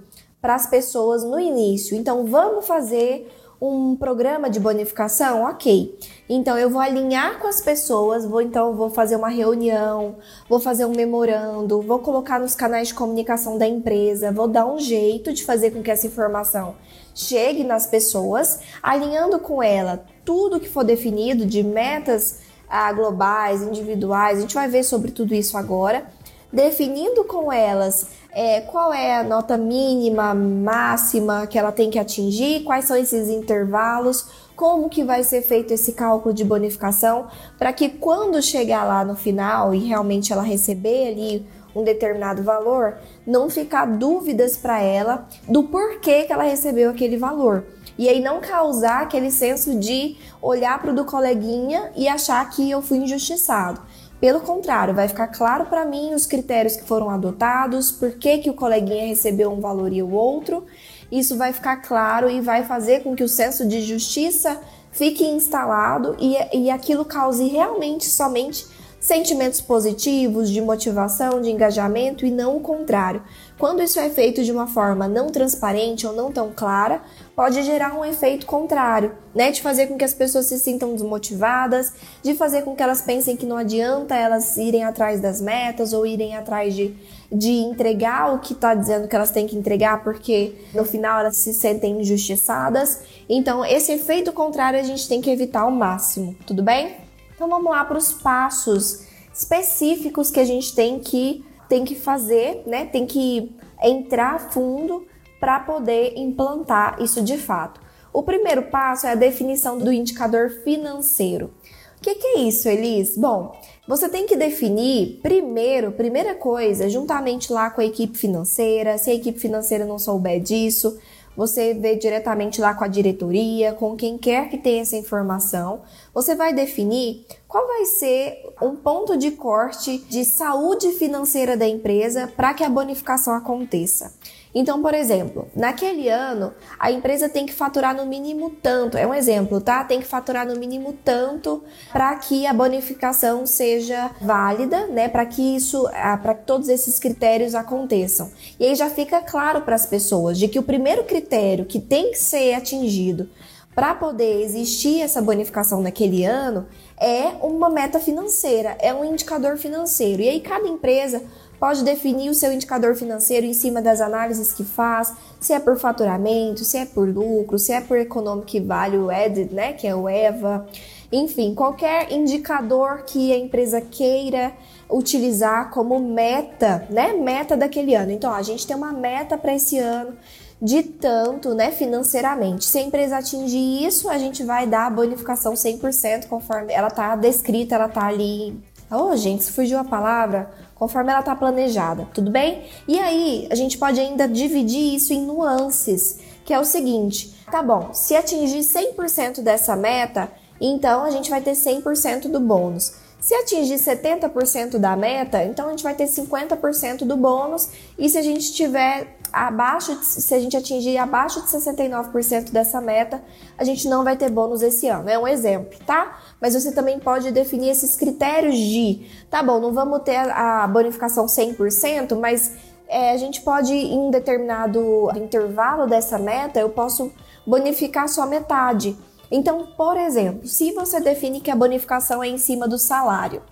para 0.41 0.55
as 0.55 0.67
pessoas 0.67 1.23
no 1.23 1.39
início. 1.39 1.97
Então, 1.97 2.27
vamos 2.27 2.67
fazer 2.67 3.31
um 3.61 3.97
programa 3.97 4.51
de 4.51 4.61
bonificação? 4.61 5.43
Ok. 5.45 5.99
Então 6.29 6.59
eu 6.59 6.69
vou 6.69 6.81
alinhar 6.81 7.39
com 7.39 7.47
as 7.47 7.61
pessoas, 7.61 8.27
vou 8.27 8.41
então 8.41 8.75
vou 8.75 8.91
fazer 8.91 9.17
uma 9.17 9.29
reunião, 9.29 10.17
vou 10.49 10.61
fazer 10.61 10.85
um 10.85 10.93
memorando, 10.95 11.81
vou 11.81 11.99
colocar 11.99 12.39
nos 12.39 12.55
canais 12.55 12.89
de 12.89 12.95
comunicação 12.95 13.57
da 13.57 13.67
empresa, 13.67 14.33
vou 14.33 14.49
dar 14.49 14.67
um 14.67 14.79
jeito 14.79 15.33
de 15.33 15.45
fazer 15.45 15.71
com 15.71 15.83
que 15.83 15.91
essa 15.91 16.07
informação 16.07 16.75
chegue 17.15 17.63
nas 17.63 17.87
pessoas, 17.87 18.61
alinhando 18.83 19.39
com 19.39 19.63
ela 19.63 20.05
tudo 20.25 20.59
que 20.59 20.69
for 20.69 20.85
definido 20.85 21.47
de 21.47 21.63
metas 21.63 22.41
ah, 22.69 22.93
globais, 22.93 23.63
individuais, 23.63 24.39
a 24.39 24.41
gente 24.41 24.55
vai 24.55 24.69
ver 24.69 24.83
sobre 24.83 25.11
tudo 25.11 25.35
isso 25.35 25.57
agora, 25.57 26.07
definindo 26.53 27.25
com 27.25 27.53
elas 27.53 28.09
é, 28.33 28.63
qual 28.63 28.93
é 28.93 29.19
a 29.19 29.23
nota 29.23 29.57
mínima, 29.57 30.35
máxima 30.35 31.47
que 31.47 31.59
ela 31.59 31.71
tem 31.71 31.91
que 31.91 31.99
atingir, 31.99 32.65
quais 32.65 32.85
são 32.85 32.97
esses 32.97 33.29
intervalos, 33.29 34.27
como 34.57 34.89
que 34.89 35.05
vai 35.05 35.23
ser 35.23 35.43
feito 35.43 35.73
esse 35.73 35.93
cálculo 35.93 36.35
de 36.35 36.45
bonificação, 36.45 37.29
para 37.59 37.73
que 37.73 37.89
quando 37.89 38.43
chegar 38.43 38.85
lá 38.85 39.05
no 39.05 39.15
final 39.15 39.75
e 39.75 39.79
realmente 39.87 40.33
ela 40.33 40.43
receber 40.43 41.09
ali 41.09 41.47
um 41.75 41.83
determinado 41.83 42.43
valor, 42.43 42.97
não 43.27 43.51
ficar 43.51 43.87
dúvidas 43.87 44.57
para 44.57 44.81
ela 44.81 45.27
do 45.49 45.65
porquê 45.65 46.23
que 46.23 46.33
ela 46.33 46.45
recebeu 46.45 46.91
aquele 46.91 47.17
valor. 47.17 47.65
E 47.97 48.09
aí 48.09 48.21
não 48.21 48.41
causar 48.41 49.03
aquele 49.03 49.31
senso 49.31 49.79
de 49.79 50.17
olhar 50.43 50.81
para 50.81 50.91
o 50.91 50.95
do 50.95 51.05
coleguinha 51.05 51.93
e 51.97 52.09
achar 52.09 52.49
que 52.51 52.69
eu 52.71 52.83
fui 52.83 52.99
injustiçado. 52.99 53.81
Pelo 54.21 54.41
contrário, 54.41 54.95
vai 54.95 55.07
ficar 55.07 55.29
claro 55.29 55.67
para 55.67 55.85
mim 55.85 56.15
os 56.15 56.27
critérios 56.27 56.77
que 56.77 56.85
foram 56.85 57.11
adotados, 57.11 57.93
por 57.93 58.13
que, 58.13 58.39
que 58.39 58.51
o 58.51 58.55
coleguinha 58.55 59.07
recebeu 59.07 59.53
um 59.53 59.61
valor 59.61 59.93
e 59.93 60.03
o 60.03 60.11
outro. 60.13 60.65
Isso 61.13 61.37
vai 61.37 61.53
ficar 61.53 61.77
claro 61.77 62.31
e 62.31 62.41
vai 62.41 62.65
fazer 62.65 63.03
com 63.03 63.15
que 63.15 63.23
o 63.23 63.29
senso 63.29 63.69
de 63.69 63.83
justiça 63.83 64.59
fique 64.91 65.25
instalado 65.25 66.17
e, 66.19 66.37
e 66.57 66.71
aquilo 66.71 67.05
cause 67.05 67.47
realmente 67.49 68.07
somente 68.07 68.67
sentimentos 69.05 69.61
positivos, 69.61 70.49
de 70.49 70.63
motivação, 70.63 71.39
de 71.39 71.51
engajamento 71.51 72.25
e 72.25 72.31
não 72.31 72.57
o 72.57 72.61
contrário. 72.61 73.23
Quando 73.59 73.83
isso 73.83 74.01
é 74.01 74.09
feito 74.09 74.43
de 74.43 74.51
uma 74.51 74.67
forma 74.67 75.07
não 75.07 75.27
transparente 75.27 76.07
ou 76.07 76.15
não 76.15 76.33
tão 76.33 76.51
clara, 76.57 77.03
pode 77.37 77.63
gerar 77.65 77.95
um 77.95 78.03
efeito 78.03 78.47
contrário, 78.47 79.13
né? 79.35 79.51
De 79.51 79.61
fazer 79.61 79.89
com 79.89 79.99
que 79.99 80.05
as 80.05 80.15
pessoas 80.15 80.47
se 80.47 80.59
sintam 80.59 80.95
desmotivadas, 80.95 81.93
de 82.23 82.35
fazer 82.35 82.63
com 82.63 82.75
que 82.75 82.83
elas 82.83 83.03
pensem 83.03 83.37
que 83.37 83.45
não 83.45 83.59
adianta 83.59 84.17
elas 84.17 84.57
irem 84.57 84.85
atrás 84.85 85.21
das 85.21 85.39
metas 85.39 85.93
ou 85.93 86.07
irem 86.07 86.35
atrás 86.35 86.75
de, 86.75 86.97
de 87.31 87.51
entregar 87.51 88.35
o 88.35 88.39
que 88.39 88.55
está 88.55 88.75
dizendo 88.75 89.07
que 89.07 89.15
elas 89.15 89.31
têm 89.31 89.47
que 89.47 89.55
entregar, 89.55 90.03
porque 90.03 90.55
no 90.73 90.87
final 90.87 91.21
elas 91.21 91.37
se 91.37 91.53
sentem 91.53 92.01
injustiçadas. 92.01 93.01
Então, 93.29 93.63
esse 93.67 93.93
efeito 93.93 94.33
contrário 94.33 94.81
a 94.81 94.83
gente 94.83 95.07
tem 95.07 95.21
que 95.21 95.29
evitar 95.29 95.61
ao 95.61 95.71
máximo, 95.71 96.35
tudo 96.47 96.63
bem? 96.63 97.04
Então, 97.35 97.49
vamos 97.49 97.71
lá 97.71 97.85
para 97.85 97.99
os 97.99 98.13
passos 98.13 99.07
específicos 99.33 100.31
que 100.31 100.41
a 100.41 100.45
gente 100.45 100.75
tem 100.75 101.01
que 101.01 101.45
tem 101.69 101.85
que 101.85 101.95
fazer, 101.95 102.63
né? 102.67 102.85
Tem 102.85 103.07
que 103.07 103.55
entrar 103.83 104.51
fundo 104.53 105.07
para 105.41 105.61
poder 105.61 106.15
implantar 106.17 107.03
isso 107.03 107.23
de 107.23 107.37
fato. 107.37 107.81
O 108.13 108.23
primeiro 108.23 108.65
passo 108.65 109.07
é 109.07 109.11
a 109.11 109.17
definição 109.17 109.77
do 109.79 109.93
indicador 109.93 110.51
financeiro. 110.63 111.53
O 111.99 112.01
que, 112.01 112.15
que 112.15 112.27
é 112.27 112.39
isso, 112.41 112.69
Elis? 112.69 113.17
Bom, 113.17 113.57
você 113.89 114.09
tem 114.09 114.27
que 114.27 114.37
definir 114.37 115.21
primeiro, 115.23 115.93
primeira 115.93 116.35
coisa, 116.35 116.89
juntamente 116.89 117.53
lá 117.53 117.71
com 117.71 117.81
a 117.81 117.85
equipe 117.85 118.17
financeira. 118.17 118.99
Se 118.99 119.11
a 119.11 119.15
equipe 119.15 119.39
financeira 119.39 119.85
não 119.85 119.99
souber 119.99 120.41
disso, 120.41 120.99
você 121.37 121.75
vê 121.75 121.97
diretamente 121.97 122.61
lá 122.61 122.75
com 122.75 122.85
a 122.85 122.89
diretoria, 122.89 123.73
com 123.73 123.97
quem 123.97 124.17
quer 124.17 124.49
que 124.49 124.59
tenha 124.59 124.83
essa 124.83 124.97
informação. 124.97 125.83
Você 126.13 126.35
vai 126.35 126.53
definir 126.53 127.27
qual 127.49 127.67
vai 127.67 127.85
ser 127.87 128.39
um 128.63 128.77
ponto 128.77 129.17
de 129.17 129.33
corte 129.33 129.99
de 129.99 130.25
saúde 130.25 130.93
financeira 130.93 131.57
da 131.57 131.67
empresa 131.67 132.33
para 132.37 132.55
que 132.55 132.65
a 132.65 132.69
bonificação 132.69 133.35
aconteça. 133.35 134.13
Então, 134.55 134.81
por 134.81 134.95
exemplo, 134.95 135.49
naquele 135.55 136.09
ano, 136.09 136.53
a 136.79 136.93
empresa 136.93 137.29
tem 137.29 137.45
que 137.45 137.53
faturar 137.53 137.97
no 137.97 138.07
mínimo 138.07 138.51
tanto, 138.51 138.97
é 138.97 139.07
um 139.07 139.13
exemplo, 139.13 139.61
tá? 139.61 139.83
Tem 139.83 140.01
que 140.01 140.07
faturar 140.07 140.47
no 140.47 140.55
mínimo 140.57 140.97
tanto 141.05 141.63
para 141.93 142.15
que 142.17 142.47
a 142.47 142.53
bonificação 142.53 143.47
seja 143.47 144.11
válida, 144.21 144.87
né? 144.87 145.09
Para 145.09 145.27
que 145.27 145.57
isso, 145.57 145.89
para 146.23 146.35
que 146.35 146.45
todos 146.45 146.69
esses 146.69 147.01
critérios 147.01 147.55
aconteçam. 147.55 148.31
E 148.61 148.67
aí 148.67 148.75
já 148.75 148.89
fica 148.89 149.21
claro 149.21 149.63
para 149.63 149.75
as 149.75 149.87
pessoas 149.87 150.39
de 150.39 150.47
que 150.47 150.59
o 150.59 150.63
primeiro 150.63 151.03
critério 151.05 151.65
que 151.65 151.81
tem 151.81 152.13
que 152.13 152.19
ser 152.19 152.55
atingido 152.55 153.29
para 153.75 153.95
poder 153.95 154.43
existir 154.43 155.01
essa 155.01 155.21
bonificação 155.21 155.83
naquele 155.83 156.25
ano 156.25 156.67
é 156.97 157.33
uma 157.43 157.69
meta 157.69 157.99
financeira, 157.99 158.77
é 158.79 158.95
um 158.95 159.05
indicador 159.05 159.57
financeiro. 159.57 160.23
E 160.23 160.29
aí 160.29 160.41
cada 160.41 160.69
empresa 160.69 161.23
pode 161.59 161.83
definir 161.83 162.31
o 162.31 162.35
seu 162.35 162.53
indicador 162.53 162.95
financeiro 162.95 163.47
em 163.47 163.55
cima 163.55 163.83
das 163.83 164.01
análises 164.01 164.53
que 164.53 164.65
faz, 164.65 165.13
se 165.41 165.53
é 165.53 165.59
por 165.59 165.77
faturamento, 165.77 166.65
se 166.65 166.79
é 166.79 166.85
por 166.85 167.09
lucro, 167.09 167.59
se 167.59 167.73
é 167.73 167.81
por 167.81 167.97
economic 167.97 168.61
value 168.61 169.11
added, 169.11 169.53
né, 169.53 169.73
que 169.73 169.87
é 169.87 169.95
o 169.95 170.09
EVA. 170.09 170.67
Enfim, 171.11 171.55
qualquer 171.55 172.13
indicador 172.13 173.03
que 173.07 173.33
a 173.33 173.39
empresa 173.39 173.81
queira 173.81 174.53
utilizar 174.91 175.71
como 175.71 175.99
meta, 175.99 176.87
né, 176.91 177.13
meta 177.13 177.57
daquele 177.57 177.95
ano. 177.95 178.11
Então, 178.13 178.33
a 178.33 178.43
gente 178.43 178.67
tem 178.67 178.77
uma 178.77 178.93
meta 178.93 179.39
para 179.39 179.55
esse 179.55 179.79
ano 179.79 180.15
de 180.61 180.83
tanto, 180.83 181.55
né, 181.55 181.71
financeiramente. 181.71 182.65
Se 182.65 182.79
a 182.79 182.83
empresa 182.83 183.19
atingir 183.19 183.85
isso, 183.85 184.09
a 184.09 184.19
gente 184.19 184.43
vai 184.43 184.67
dar 184.67 184.87
a 184.87 184.91
bonificação 184.91 185.55
100% 185.55 186.27
conforme 186.27 186.73
ela 186.73 186.91
tá 186.91 187.15
descrita, 187.17 187.75
ela 187.75 187.89
tá 187.89 188.07
ali. 188.07 188.59
Oh, 188.91 189.17
gente, 189.17 189.45
se 189.45 189.53
fugiu 189.53 189.79
a 189.79 189.85
palavra, 189.85 190.51
conforme 190.75 191.11
ela 191.11 191.21
está 191.21 191.35
planejada, 191.35 192.07
tudo 192.15 192.31
bem? 192.31 192.65
E 192.87 192.99
aí, 192.99 193.49
a 193.51 193.55
gente 193.55 193.79
pode 193.79 193.99
ainda 193.99 194.29
dividir 194.29 194.95
isso 194.95 195.13
em 195.13 195.23
nuances, 195.23 196.19
que 196.45 196.53
é 196.53 196.61
o 196.61 196.65
seguinte: 196.65 197.35
tá 197.51 197.63
bom, 197.63 197.91
se 197.93 198.15
atingir 198.15 198.61
100% 198.61 199.43
dessa 199.43 199.75
meta, 199.75 200.31
então 200.61 201.05
a 201.05 201.11
gente 201.11 201.31
vai 201.31 201.41
ter 201.41 201.53
100% 201.53 202.29
do 202.29 202.41
bônus. 202.41 202.93
Se 203.25 203.35
atingir 203.35 203.77
70% 203.77 204.77
da 204.77 204.95
meta, 204.95 205.43
então 205.43 205.69
a 205.69 205.71
gente 205.71 205.83
vai 205.83 205.95
ter 205.95 206.05
50% 206.05 207.07
do 207.07 207.17
bônus. 207.17 207.71
E 207.99 208.07
se 208.07 208.19
a 208.19 208.23
gente 208.23 208.53
tiver 208.53 209.17
abaixo, 209.35 209.97
de, 209.97 210.05
se 210.05 210.35
a 210.35 210.39
gente 210.39 210.57
atingir 210.57 210.97
abaixo 210.97 211.41
de 211.43 211.49
69% 211.49 212.51
dessa 212.51 212.81
meta, 212.81 213.23
a 213.59 213.65
gente 213.65 213.89
não 213.89 214.05
vai 214.05 214.17
ter 214.17 214.31
bônus 214.31 214.63
esse 214.63 214.89
ano. 214.89 215.09
É 215.09 215.19
um 215.19 215.27
exemplo, 215.27 215.79
tá? 215.85 216.21
Mas 216.41 216.55
você 216.55 216.73
também 216.73 216.99
pode 216.99 217.31
definir 217.31 217.71
esses 217.71 217.97
critérios 217.97 218.57
de, 218.57 219.07
tá 219.31 219.43
bom, 219.43 219.59
não 219.59 219.73
vamos 219.73 220.03
ter 220.03 220.17
a 220.17 220.67
bonificação 220.67 221.27
100%, 221.27 222.19
mas 222.19 222.53
é, 222.89 223.11
a 223.11 223.17
gente 223.17 223.41
pode, 223.41 223.75
em 223.75 224.11
determinado 224.11 225.11
intervalo 225.17 225.87
dessa 225.87 226.19
meta, 226.19 226.61
eu 226.61 226.71
posso 226.71 227.11
bonificar 227.47 228.09
só 228.09 228.27
metade. 228.27 228.97
Então, 229.31 229.67
por 229.77 229.97
exemplo, 229.97 230.47
se 230.47 230.73
você 230.73 231.01
define 231.01 231.41
que 231.41 231.51
a 231.51 231.57
bonificação 231.57 232.23
é 232.23 232.29
em 232.29 232.39
cima 232.39 232.69
do 232.69 232.79
salário, 232.79 233.43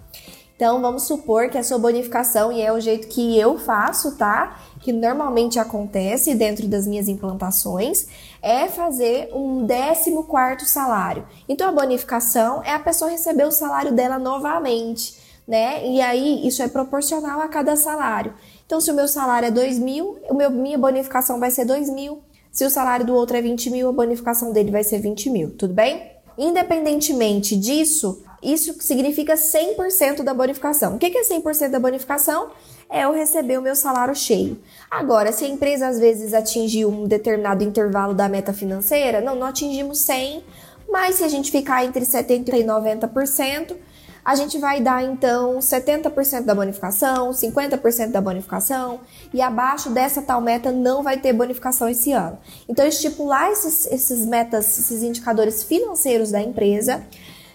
então 0.57 0.81
vamos 0.81 1.05
supor 1.05 1.49
que 1.49 1.59
a 1.59 1.63
sua 1.63 1.79
bonificação, 1.79 2.53
e 2.53 2.61
é 2.61 2.73
o 2.73 2.81
jeito 2.81 3.09
que 3.09 3.39
eu 3.39 3.59
faço, 3.59 4.17
tá? 4.17 4.59
Que 4.81 4.93
normalmente 4.93 5.59
acontece 5.59 6.35
dentro 6.35 6.69
das 6.69 6.87
minhas 6.87 7.09
implantações, 7.09 8.07
é 8.41 8.69
fazer 8.69 9.31
um 9.35 9.67
14 9.67 10.67
salário. 10.67 11.27
Então 11.49 11.69
a 11.69 11.73
bonificação 11.73 12.63
é 12.63 12.73
a 12.73 12.79
pessoa 12.79 13.11
receber 13.11 13.45
o 13.45 13.53
salário 13.53 13.93
dela 13.93 14.19
novamente, 14.19 15.17
né? 15.47 15.87
E 15.87 16.01
aí 16.01 16.47
isso 16.47 16.63
é 16.63 16.69
proporcional 16.69 17.41
a 17.41 17.49
cada 17.49 17.77
salário. 17.77 18.35
Então, 18.65 18.81
se 18.81 18.91
o 18.91 18.95
meu 18.95 19.07
salário 19.07 19.49
é 19.49 19.51
2 19.51 19.79
mil, 19.79 20.17
o 20.31 20.35
meu, 20.35 20.51
minha 20.51 20.79
bonificação 20.79 21.39
vai 21.39 21.51
ser 21.51 21.67
2 21.67 21.91
mil. 21.91 22.23
Se 22.51 22.65
o 22.65 22.71
salário 22.71 23.05
do 23.05 23.15
outro 23.15 23.37
é 23.37 23.43
20 23.43 23.69
mil, 23.69 23.89
a 23.89 23.93
bonificação 23.93 24.51
dele 24.51 24.71
vai 24.71 24.83
ser 24.83 24.99
20 24.99 25.29
mil, 25.29 25.51
tudo 25.57 25.75
bem? 25.75 26.11
Independentemente 26.39 27.55
disso, 27.55 28.23
isso 28.43 28.75
significa 28.81 29.35
100% 29.35 30.23
da 30.23 30.35
bonificação. 30.35 30.97
O 30.97 30.99
que 30.99 31.07
é 31.17 31.23
100% 31.23 31.69
da 31.69 31.79
bonificação? 31.79 32.51
É 32.91 33.05
eu 33.05 33.13
receber 33.13 33.59
o 33.59 33.63
meu 33.63 33.77
salário 33.77 34.15
cheio. 34.15 34.61
Agora, 34.91 35.33
se 35.33 35.45
a 35.45 35.49
empresa 35.49 35.87
às 35.87 35.99
vezes 35.99 36.35
atingiu 36.35 36.89
um 36.91 37.07
determinado 37.07 37.63
intervalo 37.63 38.13
da 38.13 38.29
meta 38.29 38.53
financeira, 38.53 39.21
não, 39.21 39.37
não 39.37 39.47
atingimos 39.47 39.99
100, 39.99 40.45
mas 40.91 41.17
se 41.17 41.25
a 41.25 41.29
gente 41.29 41.51
ficar 41.51 41.85
entre 41.85 42.05
70% 42.05 42.49
e 42.49 42.65
90%, 42.65 43.77
a 44.25 44.35
gente 44.37 44.59
vai 44.59 44.81
dar 44.81 45.03
então 45.03 45.59
70% 45.59 46.43
da 46.43 46.55
bonificação, 46.55 47.31
50% 47.31 48.11
da 48.11 48.21
bonificação 48.21 49.01
e 49.35 49.41
abaixo 49.41 49.91
dessa 49.91 50.23
tal 50.23 50.41
meta 50.41 50.71
não 50.71 51.03
vai 51.03 51.19
ter 51.19 51.33
bonificação 51.33 51.89
esse 51.89 52.13
ano. 52.13 52.39
Então, 52.69 52.87
estipular 52.87 53.51
esses, 53.51 53.87
esses 53.87 54.25
metas, 54.25 54.79
esses 54.79 55.03
indicadores 55.03 55.65
financeiros 55.65 56.31
da 56.31 56.41
empresa 56.41 57.05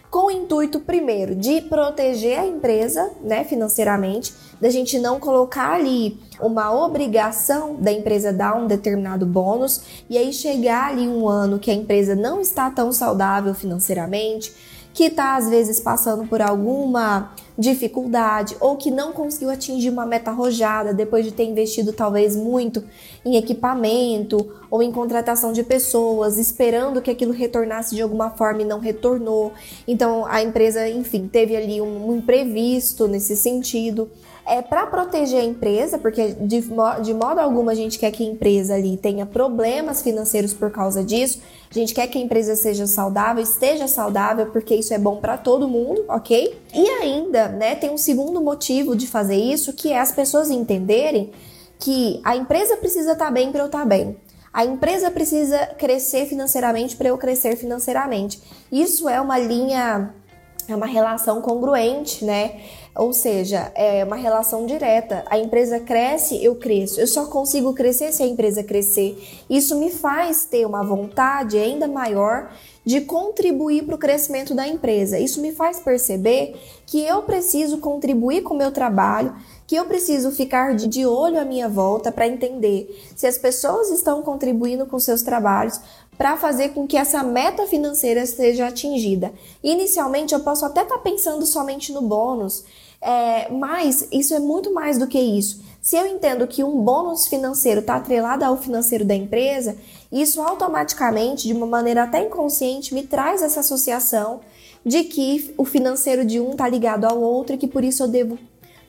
com 0.09 0.27
o 0.27 0.31
intuito 0.31 0.79
primeiro 0.79 1.35
de 1.35 1.61
proteger 1.61 2.39
a 2.39 2.45
empresa, 2.45 3.11
né, 3.21 3.43
financeiramente, 3.43 4.33
da 4.59 4.69
gente 4.69 4.97
não 4.97 5.19
colocar 5.19 5.73
ali 5.73 6.19
uma 6.39 6.73
obrigação 6.73 7.75
da 7.75 7.91
empresa 7.91 8.31
dar 8.31 8.55
um 8.55 8.67
determinado 8.67 9.25
bônus 9.25 9.81
e 10.09 10.17
aí 10.17 10.31
chegar 10.31 10.91
ali 10.91 11.07
um 11.07 11.27
ano 11.27 11.59
que 11.59 11.69
a 11.69 11.73
empresa 11.73 12.15
não 12.15 12.39
está 12.39 12.69
tão 12.71 12.91
saudável 12.91 13.53
financeiramente, 13.53 14.53
que 14.98 15.04
está 15.04 15.36
às 15.36 15.48
vezes 15.48 15.80
passando 15.80 16.25
por 16.25 16.42
alguma 16.42 17.32
dificuldade 17.56 18.58
ou 18.60 18.77
que 18.77 18.89
não 18.89 19.13
conseguiu 19.13 19.51
atingir 19.51 19.92
uma 19.92 20.08
meta 20.08 20.32
arrojada 20.32 20.92
depois 20.92 21.24
de 21.24 21.32
ter 21.32 21.44
investido 21.44 21.94
talvez 21.94 22.36
muito 22.36 22.84
em 23.24 23.36
equipamento 23.36 24.56
ou 24.72 24.82
em 24.82 24.92
contratação 24.92 25.54
de 25.54 25.62
pessoas, 25.62 26.39
esperando 26.39 27.00
que 27.00 27.12
aquilo 27.12 27.32
retornasse 27.32 27.94
de 27.94 28.01
alguma 28.01 28.32
forma 28.32 28.63
e 28.63 28.66
não 28.66 28.80
retornou. 28.80 29.51
Então 29.88 30.25
a 30.25 30.42
empresa, 30.42 30.89
enfim, 30.89 31.30
teve 31.32 31.56
ali 31.56 31.80
um, 31.80 32.10
um 32.10 32.16
imprevisto 32.16 33.08
nesse 33.08 33.38
sentido 33.38 34.10
é 34.48 34.62
para 34.62 34.88
proteger 34.88 35.42
a 35.42 35.44
empresa, 35.44 35.98
porque 35.98 36.34
de, 36.39 36.62
de 36.62 37.13
modo 37.13 37.39
algum 37.39 37.68
a 37.70 37.75
gente 37.75 38.00
quer 38.00 38.12
que 38.12 38.24
a 38.24 38.25
empresa 38.25 38.75
ali 38.75 38.96
tenha 38.96 39.25
problemas 39.25 40.01
financeiros 40.01 40.54
por 40.54 40.72
causa 40.72 41.04
disso. 41.04 41.42
A 41.70 41.74
gente 41.74 41.94
quer 41.94 42.08
que 42.08 42.18
a 42.18 42.22
empresa 42.22 42.56
seja 42.56 42.88
saudável, 42.88 43.44
esteja 43.44 43.89
saudável, 43.89 44.46
porque 44.48 44.74
isso 44.74 44.94
é 44.94 44.98
bom 44.98 45.18
para 45.18 45.38
todo 45.38 45.68
mundo, 45.68 46.06
ok? 46.08 46.58
E 46.74 46.88
ainda, 46.88 47.50
né, 47.50 47.75
tem 47.75 47.89
um 47.89 47.98
segundo 47.98 48.39
motivo 48.42 48.96
de 48.96 49.06
fazer 49.06 49.36
isso, 49.36 49.74
que 49.74 49.92
é 49.92 50.00
as 50.00 50.13
pessoas 50.13 50.50
entenderem 50.50 51.32
que 51.77 52.22
a 52.24 52.36
empresa 52.36 52.77
precisa 52.77 53.12
estar 53.12 53.25
tá 53.25 53.32
bem 53.32 53.51
para 53.51 53.62
eu 53.62 53.66
estar 53.66 53.80
tá 53.80 53.86
bem. 53.86 54.16
A 54.54 54.66
empresa 54.66 55.12
precisa 55.12 55.68
crescer 55.77 56.25
financeiramente 56.25 56.96
para 56.96 57.10
eu 57.10 57.18
crescer 57.18 57.58
financeiramente. 57.58 58.42
Isso 58.72 59.10
é 59.10 59.20
uma 59.20 59.38
linha 59.38 60.13
é 60.68 60.75
uma 60.75 60.86
relação 60.86 61.42
congruente, 61.42 62.25
né? 62.25 62.60
Ou 62.98 63.13
seja, 63.13 63.72
é 63.75 64.04
uma 64.04 64.16
relação 64.16 64.66
direta. 64.66 65.24
A 65.27 65.38
empresa 65.38 65.80
cresce, 65.80 66.44
eu 66.44 66.56
cresço. 66.56 67.00
Eu 67.00 67.06
só 67.06 67.25
consigo 67.27 67.74
crescer 67.74 68.12
se 68.12 68.24
a 68.24 68.27
empresa 68.27 68.63
crescer. 68.63 69.44
Isso 69.48 69.77
me 69.77 69.92
faz 69.92 70.46
ter 70.46 70.66
uma 70.66 70.84
vontade 70.84 71.60
ainda 71.60 71.88
maior 71.88 72.51
de 72.84 73.01
contribuir 73.01 73.84
para 73.84 73.96
o 73.96 74.00
crescimento 74.00 74.56
da 74.56 74.68
empresa. 74.68 75.20
Isso 75.20 75.42
me 75.42 75.51
faz 75.51 75.80
perceber 75.80 76.56
que 76.86 77.04
eu 77.04 77.22
preciso 77.22 77.77
contribuir 77.80 78.42
com 78.42 78.54
o 78.54 78.58
meu 78.58 78.72
trabalho, 78.72 79.36
que 79.68 79.75
eu 79.75 79.86
preciso 79.86 80.32
ficar 80.32 80.74
de 80.74 81.06
olho 81.06 81.39
à 81.39 81.46
minha 81.46 81.68
volta 81.68 82.12
para 82.12 82.27
entender 82.27 83.12
se 83.16 83.27
as 83.27 83.38
pessoas 83.38 83.92
estão 83.92 84.24
contribuindo 84.24 84.86
com 84.86 84.98
seus 85.00 85.22
trabalhos 85.22 85.80
para 86.18 86.36
fazer 86.36 86.70
com 86.70 86.88
que 86.88 86.98
essa 86.98 87.22
meta 87.24 87.68
financeira 87.68 88.25
seja 88.25 88.68
atingida. 88.68 89.32
Inicialmente, 89.63 90.34
eu 90.34 90.39
posso 90.39 90.66
até 90.66 90.82
estar 90.82 90.96
tá 90.98 91.01
pensando 91.01 91.46
somente 91.46 91.92
no 91.92 92.01
bônus, 92.01 92.63
é, 93.01 93.50
mas 93.51 94.08
isso 94.12 94.34
é 94.34 94.39
muito 94.39 94.74
mais 94.74 94.98
do 94.98 95.08
que 95.08 95.20
isso. 95.20 95.62
Se 95.82 95.96
eu 95.96 96.06
entendo 96.06 96.48
que 96.48 96.63
um 96.63 96.82
bônus 96.82 97.27
financeiro 97.27 97.80
está 97.80 97.96
atrelado 97.96 98.44
ao 98.44 98.58
financeiro 98.58 99.06
da 99.06 99.16
empresa, 99.16 99.77
isso 100.12 100.42
automaticamente, 100.42 101.48
de 101.48 101.54
uma 101.54 101.66
maneira 101.66 102.04
até 102.04 102.25
inconsciente, 102.25 102.94
me 102.94 103.04
traz 103.04 103.42
essa 103.42 103.62
associação 103.62 104.42
de 104.86 105.04
que 105.04 105.54
o 105.58 105.66
financeiro 105.66 106.25
de 106.25 106.39
um 106.39 106.51
está 106.51 106.68
ligado 106.68 107.06
ao 107.06 107.22
outro 107.22 107.56
e 107.56 107.58
que 107.58 107.68
por 107.68 107.84
isso 107.84 108.04
eu 108.04 108.08
devo 108.08 108.38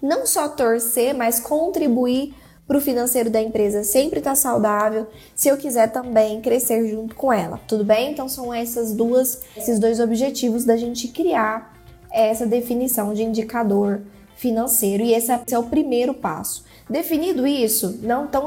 não 0.03 0.27
só 0.27 0.49
torcer, 0.49 1.15
mas 1.15 1.41
contribuir 1.41 2.35
para 2.67 2.77
o 2.77 2.81
financeiro 2.81 3.31
da 3.31 3.41
empresa 3.41 3.83
sempre 3.83 4.19
estar 4.19 4.33
tá 4.33 4.37
saudável, 4.37 5.07
se 5.35 5.49
eu 5.49 5.57
quiser 5.57 5.91
também 5.91 6.41
crescer 6.41 6.87
junto 6.89 7.15
com 7.15 7.33
ela, 7.33 7.59
tudo 7.67 7.83
bem? 7.83 8.13
Então 8.13 8.29
são 8.29 8.53
essas 8.53 8.93
duas, 8.93 9.41
esses 9.57 9.79
dois 9.79 9.99
objetivos 9.99 10.65
da 10.65 10.77
gente 10.77 11.09
criar 11.09 11.78
essa 12.11 12.47
definição 12.47 13.13
de 13.15 13.23
indicador 13.23 14.03
financeiro 14.37 15.03
e 15.03 15.13
esse 15.13 15.33
é 15.33 15.59
o 15.59 15.65
primeiro 15.65 16.15
passo. 16.15 16.65
Definido 16.89 17.47
isso, 17.47 17.99
não 18.03 18.27
tão, 18.27 18.47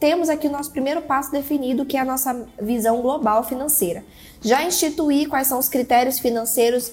temos 0.00 0.28
aqui 0.28 0.48
o 0.48 0.50
nosso 0.50 0.70
primeiro 0.70 1.02
passo 1.02 1.30
definido, 1.30 1.84
que 1.84 1.96
é 1.96 2.00
a 2.00 2.04
nossa 2.04 2.46
visão 2.60 3.00
global 3.00 3.44
financeira. 3.44 4.04
Já 4.40 4.64
instituir 4.64 5.28
quais 5.28 5.46
são 5.46 5.58
os 5.58 5.68
critérios 5.68 6.18
financeiros 6.18 6.92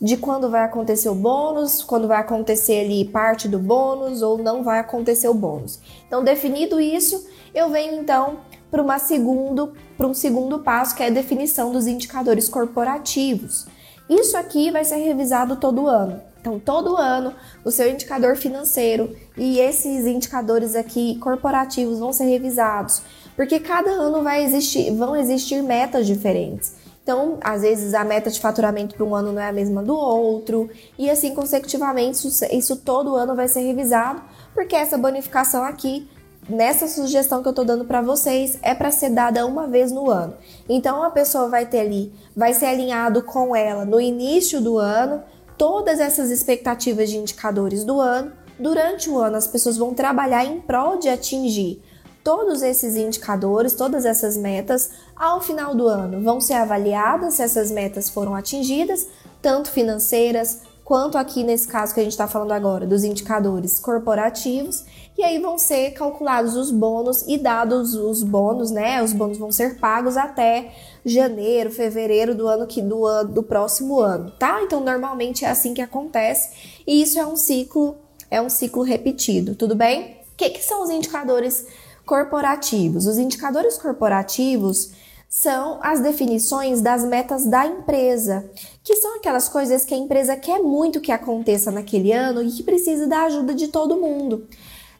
de 0.00 0.16
quando 0.16 0.50
vai 0.50 0.64
acontecer 0.64 1.08
o 1.08 1.14
bônus, 1.14 1.82
quando 1.82 2.08
vai 2.08 2.20
acontecer 2.20 2.80
ali 2.80 3.04
parte 3.04 3.46
do 3.48 3.58
bônus 3.58 4.22
ou 4.22 4.38
não 4.38 4.62
vai 4.62 4.80
acontecer 4.80 5.28
o 5.28 5.34
bônus. 5.34 5.78
Então, 6.06 6.24
definido 6.24 6.80
isso, 6.80 7.24
eu 7.54 7.70
venho 7.70 8.00
então 8.00 8.40
para 8.70 8.98
segundo, 8.98 9.74
para 9.96 10.06
um 10.06 10.14
segundo 10.14 10.58
passo, 10.58 10.96
que 10.96 11.02
é 11.02 11.06
a 11.06 11.10
definição 11.10 11.72
dos 11.72 11.86
indicadores 11.86 12.48
corporativos. 12.48 13.66
Isso 14.08 14.36
aqui 14.36 14.70
vai 14.70 14.84
ser 14.84 14.96
revisado 14.96 15.56
todo 15.56 15.86
ano. 15.86 16.20
Então, 16.40 16.58
todo 16.58 16.96
ano, 16.96 17.32
o 17.64 17.70
seu 17.70 17.88
indicador 17.88 18.36
financeiro 18.36 19.14
e 19.36 19.60
esses 19.60 20.06
indicadores 20.06 20.74
aqui 20.74 21.16
corporativos 21.20 22.00
vão 22.00 22.12
ser 22.12 22.24
revisados, 22.24 23.00
porque 23.36 23.60
cada 23.60 23.90
ano 23.90 24.24
vai 24.24 24.42
existir, 24.44 24.92
vão 24.92 25.14
existir 25.14 25.62
metas 25.62 26.04
diferentes. 26.04 26.74
Então, 27.00 27.38
às 27.42 27.62
vezes 27.62 27.94
a 27.94 28.04
meta 28.04 28.28
de 28.28 28.40
faturamento 28.40 28.96
para 28.96 29.04
um 29.04 29.14
ano 29.14 29.32
não 29.32 29.40
é 29.40 29.48
a 29.48 29.52
mesma 29.52 29.84
do 29.84 29.94
outro, 29.94 30.68
e 30.98 31.08
assim 31.08 31.32
consecutivamente, 31.32 32.26
isso, 32.26 32.44
isso 32.46 32.76
todo 32.76 33.14
ano 33.14 33.36
vai 33.36 33.46
ser 33.46 33.60
revisado, 33.60 34.20
porque 34.52 34.74
essa 34.74 34.98
bonificação 34.98 35.62
aqui, 35.62 36.08
nessa 36.48 36.86
sugestão 36.88 37.42
que 37.42 37.48
eu 37.48 37.50
estou 37.50 37.64
dando 37.64 37.84
para 37.84 38.00
vocês, 38.00 38.58
é 38.62 38.74
para 38.74 38.90
ser 38.90 39.10
dada 39.10 39.46
uma 39.46 39.66
vez 39.66 39.92
no 39.92 40.10
ano. 40.10 40.34
Então, 40.68 41.02
a 41.02 41.10
pessoa 41.10 41.48
vai 41.48 41.66
ter 41.66 41.80
ali, 41.80 42.12
vai 42.36 42.54
ser 42.54 42.66
alinhado 42.66 43.22
com 43.22 43.54
ela 43.54 43.84
no 43.84 44.00
início 44.00 44.60
do 44.60 44.78
ano, 44.78 45.22
todas 45.56 46.00
essas 46.00 46.30
expectativas 46.30 47.10
de 47.10 47.18
indicadores 47.18 47.84
do 47.84 48.00
ano. 48.00 48.32
Durante 48.58 49.08
o 49.08 49.18
ano, 49.18 49.36
as 49.36 49.46
pessoas 49.46 49.76
vão 49.76 49.94
trabalhar 49.94 50.44
em 50.44 50.60
prol 50.60 50.98
de 50.98 51.08
atingir 51.08 51.82
todos 52.22 52.62
esses 52.62 52.96
indicadores, 52.96 53.72
todas 53.72 54.04
essas 54.04 54.36
metas, 54.36 54.90
ao 55.16 55.40
final 55.40 55.74
do 55.74 55.88
ano 55.88 56.22
vão 56.22 56.40
ser 56.40 56.54
avaliadas 56.54 57.34
se 57.34 57.42
essas 57.42 57.70
metas 57.70 58.08
foram 58.08 58.34
atingidas, 58.34 59.08
tanto 59.40 59.70
financeiras 59.70 60.60
quanto 60.92 61.16
aqui 61.16 61.42
nesse 61.42 61.66
caso 61.66 61.94
que 61.94 62.00
a 62.00 62.02
gente 62.02 62.12
está 62.12 62.28
falando 62.28 62.52
agora, 62.52 62.86
dos 62.86 63.02
indicadores 63.02 63.80
corporativos, 63.80 64.84
e 65.16 65.22
aí 65.22 65.38
vão 65.38 65.56
ser 65.56 65.92
calculados 65.92 66.54
os 66.54 66.70
bônus 66.70 67.22
e 67.26 67.38
dados 67.38 67.94
os 67.94 68.22
bônus, 68.22 68.70
né? 68.70 69.02
Os 69.02 69.14
bônus 69.14 69.38
vão 69.38 69.50
ser 69.50 69.78
pagos 69.78 70.18
até 70.18 70.70
janeiro, 71.02 71.70
fevereiro 71.70 72.34
do 72.34 72.46
ano 72.46 72.66
que 72.66 72.82
do, 72.82 73.06
ano, 73.06 73.32
do 73.32 73.42
próximo 73.42 74.00
ano, 74.00 74.32
tá? 74.32 74.60
Então 74.62 74.80
normalmente 74.84 75.46
é 75.46 75.48
assim 75.48 75.72
que 75.72 75.80
acontece, 75.80 76.82
e 76.86 77.00
isso 77.00 77.18
é 77.18 77.24
um 77.24 77.38
ciclo, 77.38 77.96
é 78.30 78.42
um 78.42 78.50
ciclo 78.50 78.82
repetido, 78.82 79.54
tudo 79.54 79.74
bem? 79.74 80.18
O 80.34 80.36
que, 80.36 80.50
que 80.50 80.62
são 80.62 80.82
os 80.82 80.90
indicadores 80.90 81.68
corporativos. 82.04 83.06
Os 83.06 83.16
indicadores 83.16 83.78
corporativos 83.78 84.90
são 85.32 85.78
as 85.80 85.98
definições 85.98 86.82
das 86.82 87.02
metas 87.06 87.46
da 87.46 87.64
empresa, 87.64 88.44
que 88.84 88.96
são 88.96 89.16
aquelas 89.16 89.48
coisas 89.48 89.82
que 89.82 89.94
a 89.94 89.96
empresa 89.96 90.36
quer 90.36 90.58
muito 90.58 91.00
que 91.00 91.10
aconteça 91.10 91.70
naquele 91.70 92.12
ano 92.12 92.42
e 92.42 92.50
que 92.50 92.62
precisa 92.62 93.06
da 93.06 93.22
ajuda 93.22 93.54
de 93.54 93.68
todo 93.68 93.96
mundo. 93.96 94.46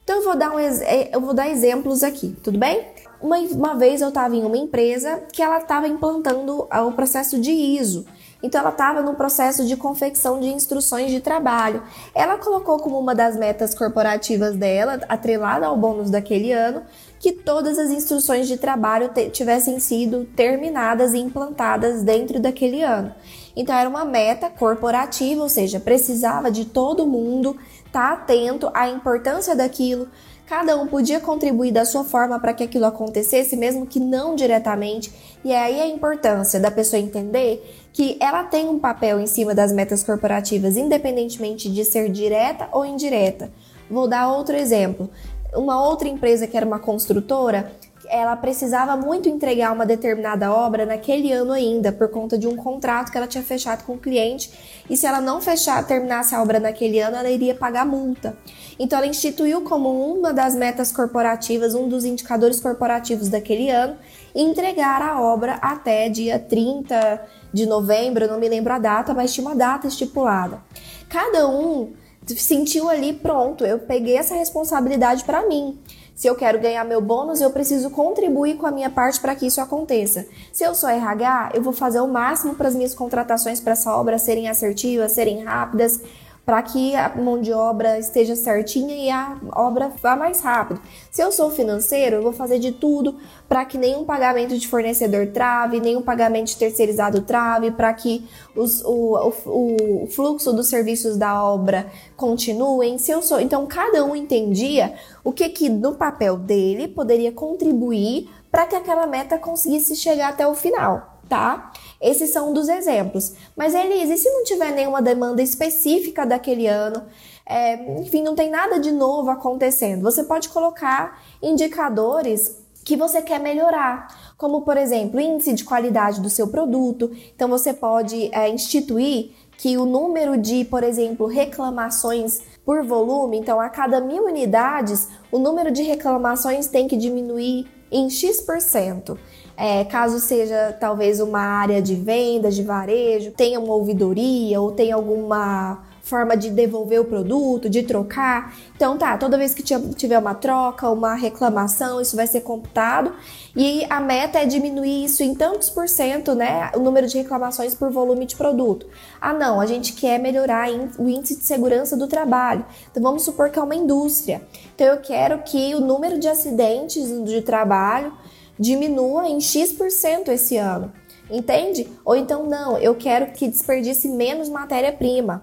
Então 0.03 0.17
eu 0.17 0.25
vou 0.25 0.35
dar, 0.35 0.51
um, 0.51 0.59
é, 0.59 1.11
eu 1.15 1.21
vou 1.21 1.35
dar 1.35 1.51
exemplos 1.51 2.03
aqui, 2.03 2.35
tudo 2.43 2.59
bem? 2.59 2.83
Uma, 3.21 3.37
uma 3.41 3.75
vez 3.75 4.01
eu 4.01 4.09
estava 4.09 4.35
em 4.35 4.43
uma 4.43 4.57
empresa 4.57 5.23
que 5.31 5.43
ela 5.43 5.59
estava 5.59 5.87
implantando 5.87 6.67
o 6.67 6.93
processo 6.93 7.39
de 7.39 7.51
ISO. 7.51 8.07
Então 8.43 8.63
ela 8.63 8.71
estava 8.71 9.03
no 9.03 9.15
processo 9.15 9.67
de 9.67 9.77
confecção 9.77 10.41
de 10.41 10.49
instruções 10.49 11.11
de 11.11 11.21
trabalho. 11.21 11.83
Ela 12.15 12.39
colocou 12.39 12.79
como 12.79 12.99
uma 12.99 13.15
das 13.15 13.37
metas 13.37 13.75
corporativas 13.75 14.57
dela, 14.57 14.99
atrelada 15.11 15.67
ao 15.67 15.77
bônus 15.77 16.11
daquele 16.11 16.53
ano, 16.53 16.83
que 17.23 17.31
todas 17.31 17.79
as 17.79 17.93
instruções 17.93 18.49
de 18.49 18.57
trabalho 18.57 19.09
tivessem 19.31 19.79
sido 19.79 20.25
terminadas 20.35 21.15
e 21.15 21.19
implantadas 21.19 22.03
dentro 22.03 22.41
daquele 22.41 22.83
ano. 22.83 23.15
Então 23.55 23.73
era 23.73 23.89
uma 23.89 24.05
meta 24.05 24.51
corporativa, 24.51 25.41
ou 25.41 25.49
seja, 25.49 25.79
precisava 25.79 26.51
de 26.51 26.65
todo 26.65 27.07
mundo 27.07 27.57
estar 27.87 28.09
tá 28.09 28.13
atento 28.13 28.69
à 28.75 28.89
importância 28.89 29.55
daquilo, 29.55 30.09
Cada 30.53 30.77
um 30.77 30.87
podia 30.87 31.19
contribuir 31.19 31.73
da 31.73 31.85
sua 31.85 32.05
forma 32.05 32.39
para 32.39 32.53
que 32.53 32.65
aquilo 32.65 32.85
acontecesse, 32.85 33.57
mesmo 33.57 33.87
que 33.87 33.99
não 33.99 34.35
diretamente. 34.35 35.11
E 35.43 35.51
aí 35.51 35.81
a 35.81 35.87
importância 35.87 36.61
da 36.61 36.71
pessoa 36.71 37.01
entender 37.01 37.89
que 37.91 38.19
ela 38.21 38.45
tem 38.45 38.69
um 38.69 38.79
papel 38.79 39.19
em 39.19 39.27
cima 39.27 39.55
das 39.55 39.73
metas 39.73 40.03
corporativas, 40.03 40.77
independentemente 40.77 41.71
de 41.73 41.85
ser 41.87 42.11
direta 42.11 42.69
ou 42.71 42.85
indireta. 42.85 43.51
Vou 43.91 44.07
dar 44.07 44.31
outro 44.31 44.55
exemplo. 44.55 45.09
Uma 45.55 45.83
outra 45.87 46.09
empresa 46.09 46.47
que 46.47 46.57
era 46.57 46.65
uma 46.65 46.79
construtora, 46.79 47.73
ela 48.09 48.35
precisava 48.37 48.97
muito 48.97 49.29
entregar 49.29 49.73
uma 49.73 49.87
determinada 49.87 50.53
obra 50.53 50.85
naquele 50.85 51.33
ano 51.33 51.53
ainda, 51.53 51.93
por 51.93 52.09
conta 52.09 52.37
de 52.37 52.47
um 52.47 52.57
contrato 52.57 53.11
que 53.11 53.17
ela 53.17 53.27
tinha 53.27 53.45
fechado 53.45 53.85
com 53.85 53.95
o 53.95 53.99
cliente, 53.99 54.51
e 54.89 54.97
se 54.97 55.07
ela 55.07 55.21
não 55.21 55.41
fechar, 55.41 55.87
terminasse 55.87 56.35
a 56.35 56.43
obra 56.43 56.59
naquele 56.59 57.01
ano, 57.01 57.17
ela 57.17 57.31
iria 57.31 57.55
pagar 57.55 57.87
multa. 57.87 58.37
Então 58.79 58.99
ela 58.99 59.07
instituiu 59.07 59.63
como 59.63 59.89
uma 60.15 60.33
das 60.33 60.55
metas 60.55 60.91
corporativas, 60.91 61.75
um 61.75 61.89
dos 61.89 62.05
indicadores 62.05 62.61
corporativos 62.61 63.29
daquele 63.29 63.71
ano, 63.71 63.97
entregar 64.35 65.03
a 65.03 65.21
obra 65.21 65.55
até 65.63 66.09
dia 66.09 66.39
30 66.39 67.23
de 67.53 67.67
novembro, 67.67 68.27
não 68.27 68.41
me 68.41 68.49
lembro 68.49 68.73
a 68.73 68.79
data, 68.79 69.13
mas 69.15 69.33
tinha 69.33 69.47
uma 69.47 69.55
data 69.55 69.87
estipulada. 69.87 70.61
Cada 71.09 71.47
um 71.47 71.93
sentiu 72.27 72.89
ali, 72.89 73.13
pronto, 73.13 73.65
eu 73.65 73.79
peguei 73.79 74.17
essa 74.17 74.35
responsabilidade 74.35 75.25
para 75.25 75.47
mim. 75.47 75.79
Se 76.15 76.29
eu 76.29 76.35
quero 76.35 76.61
ganhar 76.61 76.85
meu 76.85 77.01
bônus, 77.01 77.41
eu 77.41 77.51
preciso 77.51 77.91
contribuir 77.91 78.57
com 78.57 78.67
a 78.67 78.71
minha 78.71 78.91
parte 78.91 79.21
para 79.21 79.35
que 79.35 79.47
isso 79.47 79.61
aconteça. 79.61 80.27
Se 80.53 80.63
eu 80.63 80.75
sou 80.75 80.89
RH, 80.89 81.53
eu 81.55 81.63
vou 81.63 81.73
fazer 81.73 82.01
o 82.01 82.07
máximo 82.07 82.55
para 82.55 82.69
as 82.69 82.75
minhas 82.75 82.95
contratações 82.95 83.61
para 83.61 83.73
essa 83.73 83.97
obra 83.97 84.19
serem 84.19 84.49
assertivas, 84.49 85.13
serem 85.13 85.43
rápidas, 85.43 86.01
para 86.45 86.61
que 86.63 86.95
a 86.97 87.09
mão 87.11 87.41
de 87.41 87.53
obra 87.53 87.99
esteja 87.99 88.35
certinha 88.35 88.97
e 88.97 89.09
a 89.09 89.39
obra 89.55 89.93
vá 90.03 90.17
mais 90.17 90.41
rápido. 90.41 90.81
Se 91.11 91.23
eu 91.23 91.31
sou 91.31 91.51
financeiro, 91.51 92.17
eu 92.17 92.23
vou 92.23 92.33
fazer 92.33 92.59
de 92.59 92.73
tudo 92.73 93.17
para 93.49 93.65
que 93.65 93.79
nenhum 93.79 94.05
pagamento 94.05 94.59
de 94.59 94.67
fornecedor 94.67 95.29
trave, 95.29 95.79
nenhum 95.79 96.03
pagamento 96.03 96.49
de 96.49 96.57
terceirizado 96.57 97.23
trave, 97.23 97.71
para 97.71 97.93
que 97.95 98.27
os, 98.57 98.83
o, 98.85 99.33
o, 99.47 100.03
o 100.05 100.07
fluxo 100.09 100.53
dos 100.53 100.69
serviços 100.69 101.17
da 101.17 101.45
obra 101.45 101.87
continuem. 102.17 102.99
Se 102.99 103.13
eu 103.13 103.23
sou, 103.23 103.41
então 103.41 103.65
cada 103.67 104.05
um 104.05 104.17
entendia 104.17 104.95
o 105.23 105.33
que 105.33 105.49
que 105.49 105.69
no 105.69 105.95
papel 105.95 106.37
dele 106.37 106.89
poderia 106.89 107.31
contribuir 107.31 108.29
para 108.51 108.67
que 108.67 108.75
aquela 108.75 109.07
meta 109.07 109.39
conseguisse 109.39 109.95
chegar 109.95 110.31
até 110.31 110.47
o 110.47 110.55
final, 110.55 111.21
tá? 111.29 111.73
Esses 112.03 112.31
são 112.31 112.51
um 112.51 112.53
dos 112.53 112.69
exemplos. 112.69 113.33
Mas, 113.57 113.75
Elise, 113.75 114.15
e 114.15 114.19
se 114.19 114.29
não 114.29 114.43
tiver 114.43 114.73
nenhuma 114.73 115.01
demanda 115.01 115.41
específica 115.41 116.27
daquele 116.27 116.67
ano? 116.67 117.05
É, 117.47 118.01
enfim, 118.01 118.23
não 118.23 118.35
tem 118.35 118.51
nada 118.51 118.81
de 118.81 118.91
novo 118.91 119.31
acontecendo. 119.31 120.03
Você 120.03 120.25
pode 120.25 120.49
colocar 120.49 121.23
indicadores 121.41 122.61
que 122.85 122.97
você 122.97 123.23
quer 123.23 123.39
melhorar, 123.39 124.35
como 124.37 124.63
por 124.63 124.77
exemplo, 124.77 125.21
índice 125.21 125.53
de 125.53 125.65
qualidade 125.65 126.21
do 126.21 126.29
seu 126.29 126.49
produto. 126.49 127.11
Então 127.35 127.49
você 127.49 127.73
pode 127.73 128.29
é, 128.35 128.49
instituir 128.49 129.31
que 129.57 129.77
o 129.79 129.87
número 129.87 130.37
de, 130.37 130.65
por 130.65 130.83
exemplo, 130.83 131.27
reclamações 131.27 132.41
por 132.65 132.85
volume, 132.85 133.39
então 133.39 133.61
a 133.61 133.69
cada 133.69 134.01
mil 134.01 134.25
unidades, 134.25 135.09
o 135.31 135.39
número 135.39 135.71
de 135.71 135.83
reclamações 135.83 136.67
tem 136.67 136.89
que 136.89 136.97
diminuir 136.97 137.69
em 137.91 138.09
X%. 138.09 139.17
É, 139.65 139.85
caso 139.85 140.19
seja 140.19 140.77
talvez 140.81 141.21
uma 141.21 141.39
área 141.39 141.81
de 141.81 141.95
vendas, 141.95 142.57
de 142.57 142.65
varejo, 142.65 143.31
tenha 143.31 143.61
uma 143.61 143.73
ouvidoria 143.73 144.61
ou 144.61 144.73
tenha 144.73 144.97
alguma 144.97 145.85
forma 146.03 146.37
de 146.37 146.51
devolver 146.51 147.01
o 147.01 147.05
produto, 147.05 147.71
de 147.71 147.85
trocar. 147.85 148.57
Então 148.75 148.99
tá, 148.99 149.17
toda 149.17 149.39
vez 149.39 149.55
que 149.55 149.63
tiver 149.63 150.19
uma 150.19 150.35
troca, 150.35 150.91
uma 150.91 151.15
reclamação, 151.15 152.01
isso 152.01 152.17
vai 152.17 152.27
ser 152.27 152.41
computado 152.41 153.15
e 153.55 153.87
a 153.89 154.01
meta 154.01 154.41
é 154.41 154.47
diminuir 154.47 155.05
isso 155.05 155.23
em 155.23 155.33
tantos 155.33 155.71
por 155.71 155.89
cento, 155.89 156.35
né, 156.35 156.73
o 156.75 156.81
número 156.81 157.07
de 157.07 157.17
reclamações 157.19 157.73
por 157.73 157.89
volume 157.89 158.27
de 158.27 158.35
produto. 158.35 158.89
Ah, 159.21 159.33
não, 159.33 159.61
a 159.61 159.67
gente 159.67 159.93
quer 159.93 160.19
melhorar 160.19 160.71
o 160.99 161.09
índice 161.09 161.37
de 161.37 161.45
segurança 161.45 161.97
do 161.97 162.09
trabalho. 162.09 162.67
Então 162.91 163.01
vamos 163.01 163.23
supor 163.23 163.49
que 163.49 163.61
é 163.61 163.63
uma 163.63 163.77
indústria. 163.77 164.43
Então 164.75 164.89
eu 164.89 164.97
quero 164.97 165.39
que 165.45 165.73
o 165.77 165.81
número 165.81 166.19
de 166.19 166.27
acidentes 166.27 167.09
de 167.25 167.43
trabalho 167.43 168.13
diminua 168.59 169.29
em 169.29 169.41
X% 169.41 170.29
esse 170.29 170.57
ano. 170.57 170.93
Entende? 171.31 171.89
Ou 172.05 172.15
então, 172.15 172.47
não, 172.47 172.77
eu 172.79 172.95
quero 172.95 173.33
que 173.33 173.49
desperdice 173.49 174.09
menos 174.09 174.49
matéria-prima. 174.49 175.43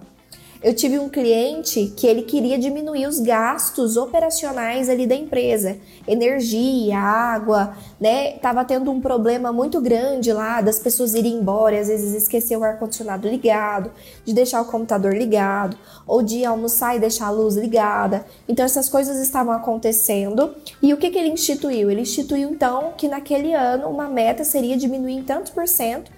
Eu 0.62 0.74
tive 0.74 0.98
um 0.98 1.08
cliente 1.08 1.90
que 1.96 2.06
ele 2.06 2.20
queria 2.20 2.58
diminuir 2.58 3.06
os 3.06 3.18
gastos 3.18 3.96
operacionais 3.96 4.90
ali 4.90 5.06
da 5.06 5.14
empresa, 5.14 5.78
energia, 6.06 6.98
água, 6.98 7.74
né? 7.98 8.32
Tava 8.32 8.62
tendo 8.62 8.90
um 8.90 9.00
problema 9.00 9.54
muito 9.54 9.80
grande 9.80 10.30
lá 10.34 10.60
das 10.60 10.78
pessoas 10.78 11.14
irem 11.14 11.36
embora, 11.36 11.80
às 11.80 11.88
vezes 11.88 12.12
esquecer 12.12 12.58
o 12.58 12.62
ar 12.62 12.78
condicionado 12.78 13.26
ligado, 13.26 13.90
de 14.22 14.34
deixar 14.34 14.60
o 14.60 14.66
computador 14.66 15.16
ligado, 15.16 15.78
ou 16.06 16.22
de 16.22 16.44
almoçar 16.44 16.94
e 16.94 17.00
deixar 17.00 17.28
a 17.28 17.30
luz 17.30 17.56
ligada. 17.56 18.26
Então 18.46 18.62
essas 18.62 18.86
coisas 18.86 19.18
estavam 19.18 19.54
acontecendo. 19.54 20.54
E 20.82 20.92
o 20.92 20.98
que 20.98 21.08
que 21.08 21.18
ele 21.18 21.30
instituiu? 21.30 21.90
Ele 21.90 22.02
instituiu 22.02 22.50
então 22.50 22.92
que 22.98 23.08
naquele 23.08 23.54
ano 23.54 23.88
uma 23.88 24.08
meta 24.08 24.44
seria 24.44 24.76
diminuir 24.76 25.14
em 25.14 25.22
tantos 25.22 25.52
por 25.52 25.66
cento 25.66 26.12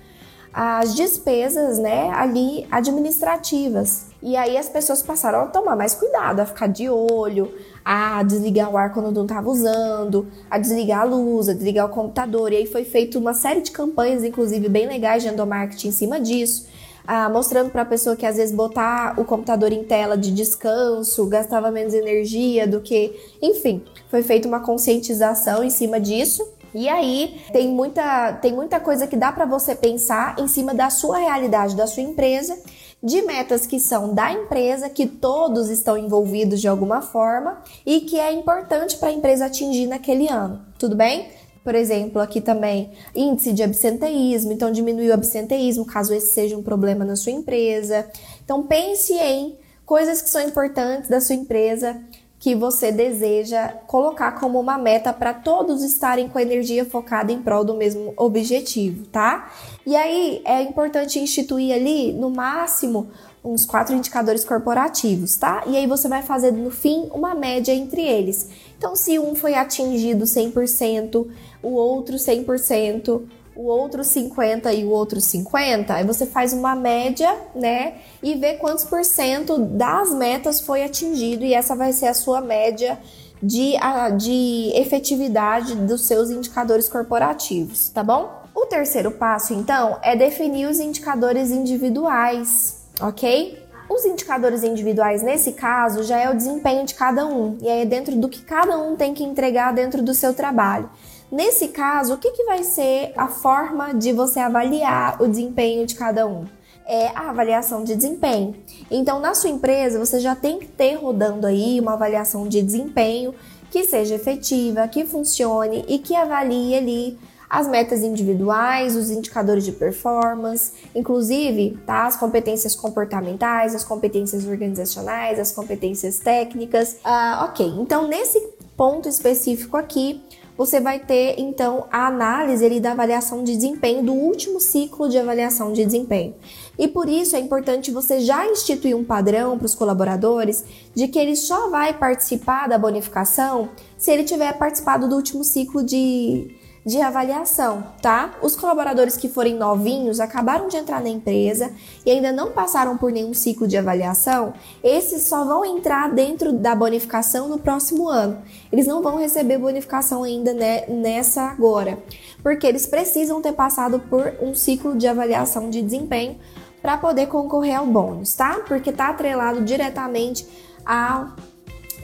as 0.52 0.94
despesas, 0.96 1.78
né, 1.78 2.10
ali 2.10 2.66
administrativas. 2.70 4.11
E 4.22 4.36
aí 4.36 4.56
as 4.56 4.68
pessoas 4.68 5.02
passaram 5.02 5.40
a 5.40 5.46
tomar 5.46 5.74
mais 5.74 5.94
cuidado, 5.94 6.40
a 6.40 6.46
ficar 6.46 6.68
de 6.68 6.88
olho, 6.88 7.52
a 7.84 8.22
desligar 8.22 8.70
o 8.70 8.76
ar 8.76 8.92
quando 8.92 9.10
não 9.10 9.22
estava 9.22 9.50
usando, 9.50 10.28
a 10.48 10.58
desligar 10.58 11.00
a 11.00 11.04
luz, 11.04 11.48
a 11.48 11.52
desligar 11.52 11.86
o 11.86 11.88
computador. 11.88 12.52
E 12.52 12.56
aí 12.58 12.66
foi 12.66 12.84
feito 12.84 13.18
uma 13.18 13.34
série 13.34 13.60
de 13.60 13.72
campanhas, 13.72 14.22
inclusive 14.22 14.68
bem 14.68 14.86
legais 14.86 15.24
de 15.24 15.28
endomarketing 15.28 15.88
em 15.88 15.92
cima 15.92 16.20
disso. 16.20 16.66
Ah, 17.04 17.28
mostrando 17.28 17.70
para 17.70 17.82
a 17.82 17.84
pessoa 17.84 18.14
que 18.14 18.24
às 18.24 18.36
vezes 18.36 18.54
botar 18.54 19.18
o 19.18 19.24
computador 19.24 19.72
em 19.72 19.82
tela 19.82 20.16
de 20.16 20.30
descanso 20.30 21.26
gastava 21.26 21.68
menos 21.72 21.92
energia 21.92 22.64
do 22.64 22.80
que. 22.80 23.18
Enfim, 23.42 23.82
foi 24.08 24.22
feita 24.22 24.46
uma 24.46 24.60
conscientização 24.60 25.64
em 25.64 25.70
cima 25.70 25.98
disso. 25.98 26.46
E 26.72 26.88
aí 26.88 27.40
tem 27.52 27.68
muita, 27.68 28.34
tem 28.34 28.52
muita 28.52 28.80
coisa 28.80 29.06
que 29.06 29.16
dá 29.16 29.30
para 29.32 29.44
você 29.44 29.74
pensar 29.74 30.36
em 30.38 30.46
cima 30.46 30.72
da 30.72 30.88
sua 30.90 31.18
realidade, 31.18 31.76
da 31.76 31.86
sua 31.86 32.02
empresa, 32.02 32.56
de 33.02 33.20
metas 33.22 33.66
que 33.66 33.80
são 33.80 34.14
da 34.14 34.32
empresa, 34.32 34.88
que 34.88 35.06
todos 35.06 35.68
estão 35.68 35.98
envolvidos 35.98 36.60
de 36.60 36.68
alguma 36.68 37.02
forma 37.02 37.60
e 37.84 38.02
que 38.02 38.18
é 38.18 38.32
importante 38.32 38.96
para 38.96 39.08
a 39.08 39.12
empresa 39.12 39.46
atingir 39.46 39.86
naquele 39.86 40.28
ano. 40.28 40.64
Tudo 40.78 40.94
bem? 40.94 41.28
Por 41.64 41.74
exemplo, 41.74 42.20
aqui 42.20 42.40
também 42.40 42.92
índice 43.14 43.52
de 43.52 43.62
absenteísmo, 43.62 44.52
então 44.52 44.70
diminuir 44.70 45.10
o 45.10 45.14
absenteísmo 45.14 45.84
caso 45.84 46.12
esse 46.14 46.32
seja 46.32 46.56
um 46.56 46.62
problema 46.62 47.04
na 47.04 47.16
sua 47.16 47.32
empresa. 47.32 48.06
Então 48.44 48.64
pense 48.64 49.14
em 49.14 49.56
coisas 49.84 50.22
que 50.22 50.30
são 50.30 50.40
importantes 50.40 51.08
da 51.08 51.20
sua 51.20 51.36
empresa 51.36 52.00
que 52.42 52.56
você 52.56 52.90
deseja 52.90 53.68
colocar 53.86 54.32
como 54.32 54.58
uma 54.58 54.76
meta 54.76 55.12
para 55.12 55.32
todos 55.32 55.84
estarem 55.84 56.28
com 56.28 56.38
a 56.38 56.42
energia 56.42 56.84
focada 56.84 57.30
em 57.30 57.40
prol 57.40 57.64
do 57.64 57.74
mesmo 57.74 58.12
objetivo, 58.16 59.06
tá? 59.06 59.52
E 59.86 59.94
aí 59.94 60.42
é 60.44 60.60
importante 60.60 61.20
instituir 61.20 61.72
ali 61.72 62.12
no 62.12 62.30
máximo 62.30 63.06
uns 63.44 63.64
quatro 63.64 63.94
indicadores 63.94 64.44
corporativos, 64.44 65.36
tá? 65.36 65.62
E 65.68 65.76
aí 65.76 65.86
você 65.86 66.08
vai 66.08 66.20
fazer 66.20 66.50
no 66.50 66.72
fim 66.72 67.08
uma 67.14 67.32
média 67.32 67.72
entre 67.72 68.02
eles. 68.02 68.48
Então, 68.76 68.96
se 68.96 69.20
um 69.20 69.36
foi 69.36 69.54
atingido 69.54 70.24
100%, 70.24 71.28
o 71.62 71.68
outro 71.68 72.16
100%, 72.16 73.22
o 73.54 73.66
outro 73.66 74.02
50 74.02 74.72
e 74.72 74.84
o 74.84 74.90
outro 74.90 75.20
50, 75.20 75.94
aí 75.94 76.04
você 76.04 76.26
faz 76.26 76.52
uma 76.52 76.74
média, 76.74 77.36
né? 77.54 77.94
E 78.22 78.34
vê 78.34 78.54
quantos 78.54 78.84
por 78.84 79.04
cento 79.04 79.58
das 79.58 80.12
metas 80.12 80.60
foi 80.60 80.82
atingido 80.82 81.44
e 81.44 81.54
essa 81.54 81.76
vai 81.76 81.92
ser 81.92 82.06
a 82.06 82.14
sua 82.14 82.40
média 82.40 82.98
de, 83.42 83.74
de 84.16 84.72
efetividade 84.74 85.74
dos 85.74 86.02
seus 86.02 86.30
indicadores 86.30 86.88
corporativos, 86.88 87.88
tá 87.88 88.02
bom? 88.02 88.42
O 88.54 88.66
terceiro 88.66 89.10
passo, 89.10 89.52
então, 89.52 89.98
é 90.02 90.14
definir 90.14 90.66
os 90.66 90.78
indicadores 90.78 91.50
individuais, 91.50 92.86
ok? 93.00 93.60
Os 93.88 94.04
indicadores 94.04 94.62
individuais, 94.62 95.22
nesse 95.22 95.52
caso, 95.52 96.02
já 96.02 96.18
é 96.18 96.30
o 96.30 96.36
desempenho 96.36 96.84
de 96.86 96.94
cada 96.94 97.26
um, 97.26 97.58
e 97.60 97.68
é 97.68 97.84
dentro 97.84 98.14
do 98.16 98.28
que 98.28 98.42
cada 98.42 98.78
um 98.78 98.94
tem 98.94 99.12
que 99.12 99.24
entregar 99.24 99.72
dentro 99.72 100.02
do 100.02 100.14
seu 100.14 100.32
trabalho. 100.32 100.88
Nesse 101.32 101.68
caso, 101.68 102.12
o 102.12 102.18
que, 102.18 102.30
que 102.32 102.44
vai 102.44 102.62
ser 102.62 103.14
a 103.16 103.26
forma 103.26 103.94
de 103.94 104.12
você 104.12 104.38
avaliar 104.38 105.16
o 105.22 105.26
desempenho 105.26 105.86
de 105.86 105.94
cada 105.94 106.26
um? 106.26 106.44
É 106.84 107.06
a 107.14 107.30
avaliação 107.30 107.84
de 107.84 107.96
desempenho. 107.96 108.54
Então, 108.90 109.18
na 109.18 109.32
sua 109.32 109.48
empresa, 109.48 109.98
você 109.98 110.20
já 110.20 110.36
tem 110.36 110.58
que 110.58 110.66
ter 110.66 110.96
rodando 110.96 111.46
aí 111.46 111.80
uma 111.80 111.94
avaliação 111.94 112.46
de 112.46 112.60
desempenho 112.60 113.34
que 113.70 113.84
seja 113.84 114.14
efetiva, 114.14 114.86
que 114.86 115.06
funcione 115.06 115.86
e 115.88 115.98
que 115.98 116.14
avalie 116.14 116.74
ali 116.74 117.18
as 117.48 117.66
metas 117.66 118.02
individuais, 118.02 118.94
os 118.94 119.10
indicadores 119.10 119.64
de 119.64 119.72
performance, 119.72 120.72
inclusive 120.94 121.78
tá, 121.86 122.06
as 122.06 122.16
competências 122.16 122.74
comportamentais, 122.74 123.74
as 123.74 123.84
competências 123.84 124.46
organizacionais, 124.46 125.38
as 125.38 125.50
competências 125.50 126.18
técnicas. 126.18 126.96
Uh, 127.04 127.44
ok, 127.44 127.66
então 127.78 128.06
nesse 128.06 128.38
ponto 128.76 129.08
específico 129.08 129.76
aqui, 129.76 130.22
você 130.56 130.80
vai 130.80 130.98
ter 130.98 131.34
então 131.38 131.86
a 131.90 132.06
análise 132.06 132.64
ali, 132.64 132.80
da 132.80 132.92
avaliação 132.92 133.42
de 133.42 133.54
desempenho 133.54 134.02
do 134.02 134.12
último 134.12 134.60
ciclo 134.60 135.08
de 135.08 135.18
avaliação 135.18 135.72
de 135.72 135.84
desempenho. 135.84 136.34
E 136.78 136.88
por 136.88 137.08
isso 137.08 137.36
é 137.36 137.38
importante 137.38 137.90
você 137.90 138.20
já 138.20 138.46
instituir 138.46 138.96
um 138.96 139.04
padrão 139.04 139.58
para 139.58 139.66
os 139.66 139.74
colaboradores 139.74 140.64
de 140.94 141.08
que 141.08 141.18
ele 141.18 141.36
só 141.36 141.68
vai 141.68 141.92
participar 141.92 142.68
da 142.68 142.78
bonificação 142.78 143.70
se 143.98 144.10
ele 144.10 144.24
tiver 144.24 144.52
participado 144.58 145.08
do 145.08 145.16
último 145.16 145.44
ciclo 145.44 145.82
de 145.82 146.54
de 146.84 147.00
avaliação, 147.00 147.84
tá? 148.02 148.34
Os 148.42 148.56
colaboradores 148.56 149.16
que 149.16 149.28
forem 149.28 149.54
novinhos, 149.54 150.18
acabaram 150.18 150.66
de 150.66 150.76
entrar 150.76 151.00
na 151.00 151.08
empresa 151.08 151.72
e 152.04 152.10
ainda 152.10 152.32
não 152.32 152.50
passaram 152.50 152.96
por 152.96 153.12
nenhum 153.12 153.32
ciclo 153.32 153.68
de 153.68 153.76
avaliação, 153.76 154.52
esses 154.82 155.22
só 155.22 155.44
vão 155.44 155.64
entrar 155.64 156.12
dentro 156.12 156.52
da 156.52 156.74
bonificação 156.74 157.48
no 157.48 157.58
próximo 157.58 158.08
ano. 158.08 158.42
Eles 158.72 158.86
não 158.86 159.00
vão 159.00 159.18
receber 159.18 159.58
bonificação 159.58 160.24
ainda 160.24 160.52
né, 160.52 160.84
nessa 160.88 161.42
agora, 161.42 161.98
porque 162.42 162.66
eles 162.66 162.84
precisam 162.84 163.40
ter 163.40 163.52
passado 163.52 164.00
por 164.00 164.34
um 164.40 164.52
ciclo 164.52 164.96
de 164.96 165.06
avaliação 165.06 165.70
de 165.70 165.80
desempenho 165.82 166.36
para 166.80 166.98
poder 166.98 167.28
concorrer 167.28 167.78
ao 167.78 167.86
bônus, 167.86 168.34
tá? 168.34 168.60
Porque 168.66 168.90
está 168.90 169.08
atrelado 169.08 169.62
diretamente 169.62 170.44
ao 170.84 171.28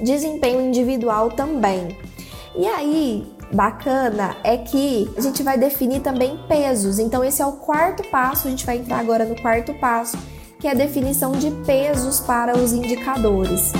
desempenho 0.00 0.60
individual 0.60 1.32
também. 1.32 1.98
E 2.56 2.64
aí, 2.64 3.37
bacana 3.52 4.36
é 4.44 4.56
que 4.56 5.10
a 5.16 5.20
gente 5.20 5.42
vai 5.42 5.58
definir 5.58 6.00
também 6.00 6.38
pesos. 6.48 6.98
Então, 6.98 7.24
esse 7.24 7.42
é 7.42 7.46
o 7.46 7.52
quarto 7.52 8.02
passo. 8.10 8.46
A 8.46 8.50
gente 8.50 8.66
vai 8.66 8.78
entrar 8.78 8.98
agora 8.98 9.24
no 9.24 9.40
quarto 9.40 9.74
passo, 9.74 10.16
que 10.58 10.66
é 10.66 10.70
a 10.72 10.74
definição 10.74 11.32
de 11.32 11.50
pesos 11.64 12.20
para 12.20 12.56
os 12.56 12.72
indicadores. 12.72 13.72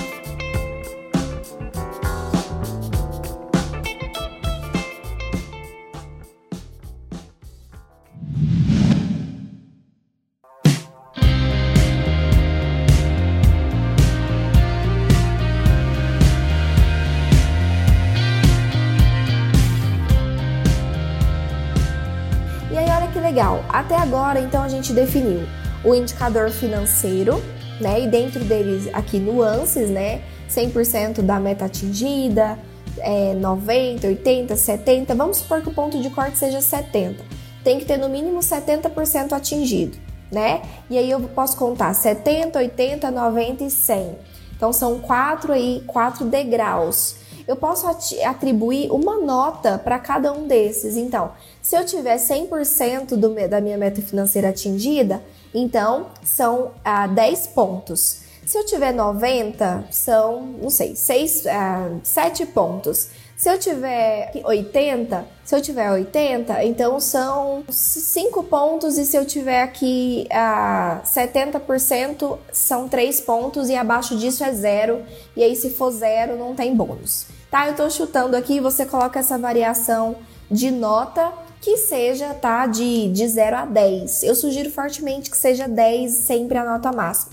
Legal. 23.28 23.62
Até 23.68 23.94
agora, 23.96 24.40
então, 24.40 24.62
a 24.62 24.68
gente 24.68 24.92
definiu 24.92 25.46
o 25.84 25.94
indicador 25.94 26.50
financeiro, 26.50 27.42
né? 27.80 28.00
E 28.00 28.08
dentro 28.08 28.42
deles, 28.44 28.88
aqui, 28.92 29.18
nuances, 29.18 29.90
né? 29.90 30.22
100% 30.48 31.20
da 31.20 31.38
meta 31.38 31.66
atingida, 31.66 32.58
é, 32.98 33.34
90, 33.34 34.06
80, 34.06 34.56
70. 34.56 35.14
Vamos 35.14 35.38
supor 35.38 35.60
que 35.60 35.68
o 35.68 35.74
ponto 35.74 36.00
de 36.00 36.08
corte 36.10 36.38
seja 36.38 36.60
70. 36.60 37.22
Tem 37.62 37.78
que 37.78 37.84
ter 37.84 37.98
no 37.98 38.08
mínimo 38.08 38.40
70% 38.40 39.32
atingido, 39.32 39.98
né? 40.32 40.62
E 40.88 40.96
aí 40.96 41.10
eu 41.10 41.20
posso 41.20 41.56
contar 41.56 41.92
70, 41.92 42.58
80, 42.58 43.10
90 43.10 43.64
e 43.64 43.70
100. 43.70 44.16
Então 44.56 44.72
são 44.72 44.98
quatro 45.00 45.52
aí, 45.52 45.84
quatro 45.86 46.24
degraus. 46.24 47.16
Eu 47.48 47.56
posso 47.56 47.86
atribuir 48.26 48.90
uma 48.92 49.16
nota 49.20 49.78
para 49.78 49.98
cada 49.98 50.30
um 50.30 50.46
desses. 50.46 50.98
Então, 50.98 51.32
se 51.62 51.74
eu 51.74 51.82
tiver 51.82 52.16
100% 52.16 53.16
do, 53.16 53.48
da 53.48 53.58
minha 53.58 53.78
meta 53.78 54.02
financeira 54.02 54.50
atingida, 54.50 55.22
então 55.54 56.08
são 56.22 56.72
ah, 56.84 57.06
10 57.06 57.46
pontos. 57.48 58.20
Se 58.44 58.58
eu 58.58 58.66
tiver 58.66 58.92
90, 58.92 59.86
são, 59.90 60.42
não 60.60 60.68
sei, 60.68 60.94
6, 60.94 61.46
ah, 61.46 61.90
7 62.02 62.44
pontos. 62.44 63.08
Se 63.34 63.48
eu 63.48 63.58
tiver 63.58 64.30
80, 64.44 65.24
se 65.42 65.56
eu 65.56 65.62
tiver 65.62 65.90
80, 65.90 66.64
então 66.64 67.00
são 67.00 67.64
5 67.70 68.42
pontos 68.44 68.98
e 68.98 69.06
se 69.06 69.16
eu 69.16 69.24
tiver 69.24 69.62
aqui 69.62 70.26
a 70.30 71.00
uh, 71.02 71.08
70%, 71.08 72.36
são 72.52 72.88
3 72.88 73.20
pontos 73.20 73.70
e 73.70 73.76
abaixo 73.76 74.18
disso 74.18 74.44
é 74.44 74.52
zero. 74.52 75.02
E 75.34 75.42
aí 75.42 75.56
se 75.56 75.70
for 75.70 75.90
zero, 75.92 76.36
não 76.36 76.54
tem 76.54 76.74
bônus. 76.74 77.37
Tá? 77.50 77.68
Eu 77.68 77.74
tô 77.74 77.88
chutando 77.88 78.36
aqui, 78.36 78.60
você 78.60 78.84
coloca 78.84 79.18
essa 79.18 79.38
variação 79.38 80.16
de 80.50 80.70
nota 80.70 81.32
que 81.60 81.76
seja, 81.76 82.34
tá, 82.34 82.66
de, 82.66 83.08
de 83.10 83.26
0 83.26 83.56
a 83.56 83.64
10. 83.64 84.22
Eu 84.22 84.34
sugiro 84.34 84.70
fortemente 84.70 85.30
que 85.30 85.36
seja 85.36 85.66
10 85.66 86.12
sempre 86.12 86.58
a 86.58 86.64
nota 86.64 86.92
máxima. 86.92 87.32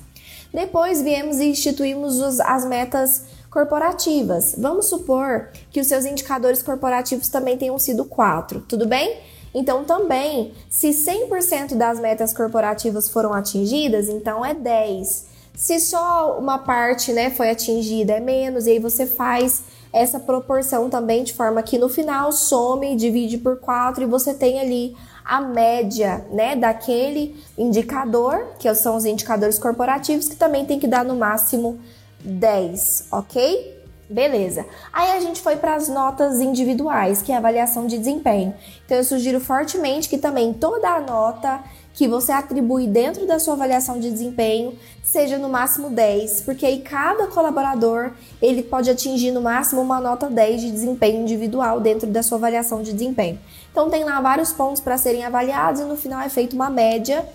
Depois 0.54 1.02
viemos 1.02 1.40
e 1.40 1.46
instituímos 1.46 2.20
os, 2.22 2.40
as 2.40 2.66
metas 2.66 3.24
corporativas. 3.52 4.56
Vamos 4.58 4.88
supor 4.88 5.50
que 5.70 5.80
os 5.80 5.88
seus 5.88 6.06
indicadores 6.06 6.64
corporativos 6.64 7.28
também 7.28 7.58
tenham 7.58 7.78
sido 7.78 8.06
4, 8.06 8.62
tudo 8.62 8.86
bem? 8.86 9.18
Então, 9.54 9.86
também, 9.86 10.54
se 10.70 10.90
100% 10.90 11.76
das 11.76 12.00
metas 12.00 12.34
corporativas 12.34 13.10
foram 13.10 13.34
atingidas, 13.34 14.10
então 14.10 14.46
é 14.46 14.54
10. 14.54 15.28
Se 15.56 15.80
só 15.80 16.38
uma 16.38 16.58
parte 16.58 17.14
né, 17.14 17.30
foi 17.30 17.50
atingida, 17.50 18.14
é 18.14 18.20
menos, 18.20 18.68
e 18.68 18.72
aí 18.72 18.80
você 18.80 19.06
faz 19.06 19.64
essa 19.96 20.20
proporção 20.20 20.90
também 20.90 21.24
de 21.24 21.32
forma 21.32 21.64
que 21.64 21.78
no 21.78 21.88
final 21.88 22.30
some, 22.34 22.98
divide 22.98 23.38
por 23.38 23.56
4 23.58 24.04
e 24.04 24.06
você 24.06 24.34
tem 24.34 24.60
ali 24.60 24.94
a 25.24 25.40
média 25.40 26.26
né, 26.32 26.54
daquele 26.54 27.42
indicador, 27.58 28.46
que 28.60 28.72
são 28.76 28.98
os 28.98 29.06
indicadores 29.06 29.58
corporativos, 29.58 30.28
que 30.28 30.36
também 30.36 30.66
tem 30.66 30.78
que 30.78 30.86
dar 30.86 31.06
no 31.06 31.16
máximo 31.16 31.80
10, 32.20 33.08
ok? 33.10 33.74
Beleza. 34.10 34.66
Aí 34.92 35.12
a 35.12 35.22
gente 35.22 35.42
foi 35.42 35.56
para 35.56 35.76
as 35.76 35.88
notas 35.88 36.42
individuais, 36.42 37.22
que 37.22 37.32
é 37.32 37.36
a 37.36 37.38
avaliação 37.38 37.88
de 37.88 37.98
desempenho. 37.98 38.54
Então 38.86 38.98
eu 38.98 39.04
sugiro 39.04 39.40
fortemente 39.40 40.10
que 40.10 40.18
também 40.18 40.54
toda 40.54 40.90
a 40.90 41.00
nota 41.00 41.64
que 41.96 42.08
você 42.10 42.34
atribui 42.34 42.88
dentro 42.88 43.26
da 43.26 43.40
sua 43.40 43.54
avaliação 43.54 44.00
de 44.00 44.12
desempenho 44.12 44.78
seja 45.02 45.38
no 45.38 45.48
máximo 45.48 45.90
10, 45.90 46.42
porque 46.42 46.66
aí 46.66 46.82
cada 46.82 47.28
colaborador 47.28 48.12
ele 48.42 48.62
pode 48.62 48.90
atingir 48.90 49.32
no 49.32 49.42
máximo 49.42 49.82
uma 49.82 50.02
nota 50.02 50.30
10 50.30 50.62
de 50.62 50.72
desempenho 50.72 51.22
individual 51.22 51.80
dentro 51.80 52.06
da 52.08 52.22
sua 52.22 52.38
avaliação 52.38 52.84
de 52.84 52.92
desempenho. 52.92 53.40
Então 53.72 53.90
tem 53.90 54.04
lá 54.04 54.20
vários 54.20 54.52
pontos 54.52 54.82
para 54.82 54.98
serem 54.98 55.24
avaliados 55.24 55.80
e 55.80 55.86
no 55.86 55.96
final 55.96 56.20
é 56.22 56.28
feita 56.28 56.54
uma 56.54 56.70
média 56.70 57.26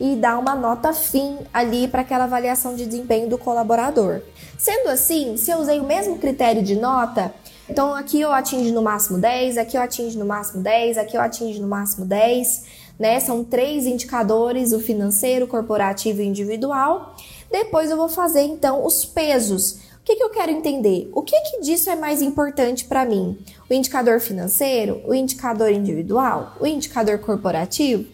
e 0.00 0.16
dá 0.16 0.36
uma 0.36 0.54
nota 0.54 0.92
fim 0.92 1.38
ali 1.52 1.86
para 1.86 2.02
aquela 2.02 2.24
avaliação 2.24 2.74
de 2.74 2.86
desempenho 2.86 3.28
do 3.28 3.38
colaborador. 3.38 4.20
Sendo 4.56 4.88
assim, 4.88 5.36
se 5.36 5.50
eu 5.50 5.58
usei 5.58 5.78
o 5.78 5.84
mesmo 5.84 6.18
critério 6.18 6.62
de 6.62 6.74
nota, 6.74 7.32
então 7.68 7.94
aqui 7.94 8.20
eu 8.20 8.32
atingo 8.32 8.72
no 8.72 8.82
máximo 8.82 9.18
10, 9.18 9.58
aqui 9.58 9.76
eu 9.76 9.82
atingo 9.82 10.18
no 10.18 10.24
máximo 10.24 10.62
10, 10.62 10.98
aqui 10.98 11.16
eu 11.16 11.20
atingo 11.20 11.60
no 11.60 11.68
máximo 11.68 12.06
10, 12.06 12.64
né? 12.98 13.20
São 13.20 13.44
três 13.44 13.86
indicadores, 13.86 14.72
o 14.72 14.80
financeiro, 14.80 15.46
corporativo 15.46 16.20
e 16.20 16.26
individual. 16.26 17.14
Depois 17.50 17.90
eu 17.90 17.96
vou 17.96 18.08
fazer 18.08 18.42
então 18.42 18.84
os 18.84 19.04
pesos. 19.04 19.80
O 20.00 20.04
que, 20.04 20.16
que 20.16 20.22
eu 20.22 20.30
quero 20.30 20.50
entender? 20.50 21.10
O 21.12 21.22
que, 21.22 21.38
que 21.40 21.60
disso 21.60 21.90
é 21.90 21.96
mais 21.96 22.22
importante 22.22 22.86
para 22.86 23.04
mim? 23.04 23.38
O 23.68 23.74
indicador 23.74 24.20
financeiro, 24.20 25.02
o 25.06 25.14
indicador 25.14 25.70
individual, 25.70 26.54
o 26.58 26.66
indicador 26.66 27.18
corporativo? 27.18 28.06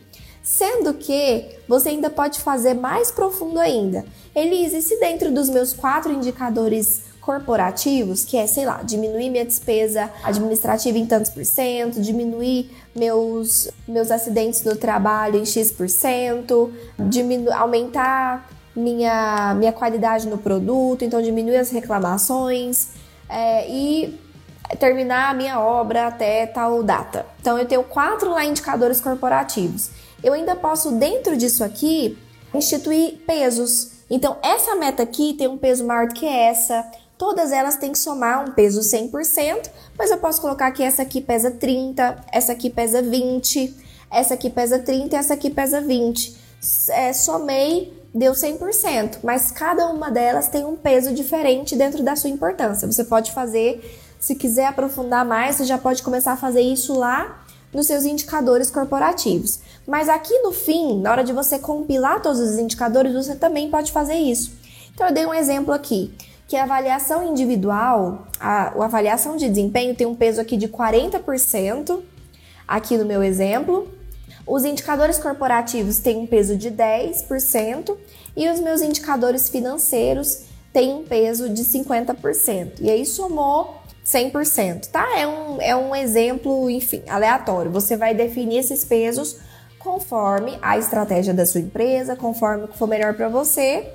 Sendo 0.42 0.92
que 0.92 1.46
você 1.66 1.90
ainda 1.90 2.10
pode 2.10 2.40
fazer 2.40 2.74
mais 2.74 3.10
profundo 3.10 3.58
ainda. 3.58 4.04
Elise, 4.34 4.82
se 4.82 4.98
dentro 4.98 5.32
dos 5.32 5.48
meus 5.48 5.72
quatro 5.72 6.12
indicadores 6.12 7.13
corporativos, 7.24 8.24
que 8.24 8.36
é, 8.36 8.46
sei 8.46 8.66
lá, 8.66 8.82
diminuir 8.82 9.30
minha 9.30 9.44
despesa 9.44 10.10
administrativa 10.22 10.98
em 10.98 11.06
tantos 11.06 11.30
por 11.30 11.44
cento, 11.44 12.00
diminuir 12.00 12.70
meus, 12.94 13.68
meus 13.88 14.10
acidentes 14.10 14.62
no 14.62 14.76
trabalho 14.76 15.38
em 15.38 15.46
X 15.46 15.72
por 15.72 15.88
cento, 15.88 16.72
aumentar 17.56 18.50
minha, 18.76 19.54
minha 19.56 19.72
qualidade 19.72 20.26
no 20.28 20.38
produto, 20.38 21.04
então 21.04 21.22
diminuir 21.22 21.56
as 21.56 21.70
reclamações 21.70 22.88
é, 23.28 23.70
e 23.70 24.18
terminar 24.78 25.30
a 25.30 25.34
minha 25.34 25.60
obra 25.60 26.08
até 26.08 26.46
tal 26.46 26.82
data. 26.82 27.24
Então 27.40 27.58
eu 27.58 27.66
tenho 27.66 27.84
quatro 27.84 28.30
lá 28.30 28.44
indicadores 28.44 29.00
corporativos 29.00 29.90
eu 30.24 30.32
ainda 30.32 30.56
posso, 30.56 30.92
dentro 30.92 31.36
disso 31.36 31.62
aqui, 31.62 32.16
instituir 32.54 33.18
pesos. 33.26 33.90
Então, 34.08 34.38
essa 34.42 34.74
meta 34.74 35.02
aqui 35.02 35.34
tem 35.34 35.46
um 35.46 35.58
peso 35.58 35.86
maior 35.86 36.08
do 36.08 36.14
que 36.14 36.24
essa. 36.24 36.90
Todas 37.24 37.52
elas 37.52 37.76
têm 37.76 37.90
que 37.90 37.98
somar 37.98 38.46
um 38.46 38.52
peso 38.52 38.80
100%, 38.80 39.70
mas 39.98 40.10
eu 40.10 40.18
posso 40.18 40.42
colocar 40.42 40.70
que 40.72 40.82
essa 40.82 41.00
aqui 41.00 41.22
pesa 41.22 41.50
30, 41.50 42.18
essa 42.30 42.52
aqui 42.52 42.68
pesa 42.68 43.00
20, 43.00 43.74
essa 44.10 44.34
aqui 44.34 44.50
pesa 44.50 44.78
30 44.78 45.16
e 45.16 45.18
essa 45.18 45.32
aqui 45.32 45.48
pesa 45.48 45.80
20. 45.80 46.36
É, 46.90 47.14
somei, 47.14 47.98
deu 48.14 48.32
100%, 48.32 49.20
mas 49.22 49.50
cada 49.50 49.86
uma 49.88 50.10
delas 50.10 50.48
tem 50.48 50.66
um 50.66 50.76
peso 50.76 51.14
diferente 51.14 51.74
dentro 51.74 52.02
da 52.02 52.14
sua 52.14 52.28
importância. 52.28 52.86
Você 52.86 53.04
pode 53.04 53.32
fazer, 53.32 53.98
se 54.20 54.34
quiser 54.34 54.66
aprofundar 54.66 55.24
mais, 55.24 55.56
você 55.56 55.64
já 55.64 55.78
pode 55.78 56.02
começar 56.02 56.32
a 56.32 56.36
fazer 56.36 56.60
isso 56.60 56.92
lá 56.92 57.42
nos 57.72 57.86
seus 57.86 58.04
indicadores 58.04 58.70
corporativos. 58.70 59.60
Mas 59.86 60.10
aqui 60.10 60.40
no 60.40 60.52
fim, 60.52 61.00
na 61.00 61.10
hora 61.10 61.24
de 61.24 61.32
você 61.32 61.58
compilar 61.58 62.20
todos 62.20 62.38
os 62.38 62.58
indicadores, 62.58 63.14
você 63.14 63.34
também 63.34 63.70
pode 63.70 63.92
fazer 63.92 64.16
isso. 64.16 64.52
Então 64.94 65.08
eu 65.08 65.12
dei 65.12 65.26
um 65.26 65.34
exemplo 65.34 65.72
aqui, 65.72 66.14
que 66.46 66.56
a 66.56 66.64
avaliação 66.64 67.26
individual, 67.26 68.26
a, 68.38 68.68
a 68.68 68.84
avaliação 68.84 69.36
de 69.36 69.48
desempenho 69.48 69.94
tem 69.94 70.06
um 70.06 70.14
peso 70.14 70.40
aqui 70.40 70.56
de 70.56 70.68
40%, 70.68 72.00
aqui 72.66 72.96
no 72.96 73.04
meu 73.04 73.22
exemplo. 73.22 73.88
Os 74.46 74.64
indicadores 74.64 75.18
corporativos 75.18 75.98
têm 75.98 76.18
um 76.18 76.26
peso 76.26 76.56
de 76.56 76.70
10% 76.70 77.96
e 78.36 78.48
os 78.48 78.60
meus 78.60 78.82
indicadores 78.82 79.48
financeiros 79.48 80.42
têm 80.72 80.92
um 80.92 81.04
peso 81.04 81.48
de 81.48 81.62
50%. 81.62 82.72
E 82.80 82.90
aí 82.90 83.06
somou 83.06 83.76
100%, 84.04 84.88
tá? 84.90 85.18
É 85.18 85.26
um, 85.26 85.62
é 85.62 85.74
um 85.74 85.96
exemplo, 85.96 86.68
enfim, 86.68 87.02
aleatório. 87.08 87.70
Você 87.70 87.96
vai 87.96 88.14
definir 88.14 88.58
esses 88.58 88.84
pesos 88.84 89.38
conforme 89.78 90.58
a 90.60 90.76
estratégia 90.76 91.32
da 91.32 91.46
sua 91.46 91.60
empresa, 91.60 92.16
conforme 92.16 92.64
o 92.64 92.68
que 92.68 92.76
for 92.76 92.88
melhor 92.88 93.14
para 93.14 93.28
você, 93.28 93.92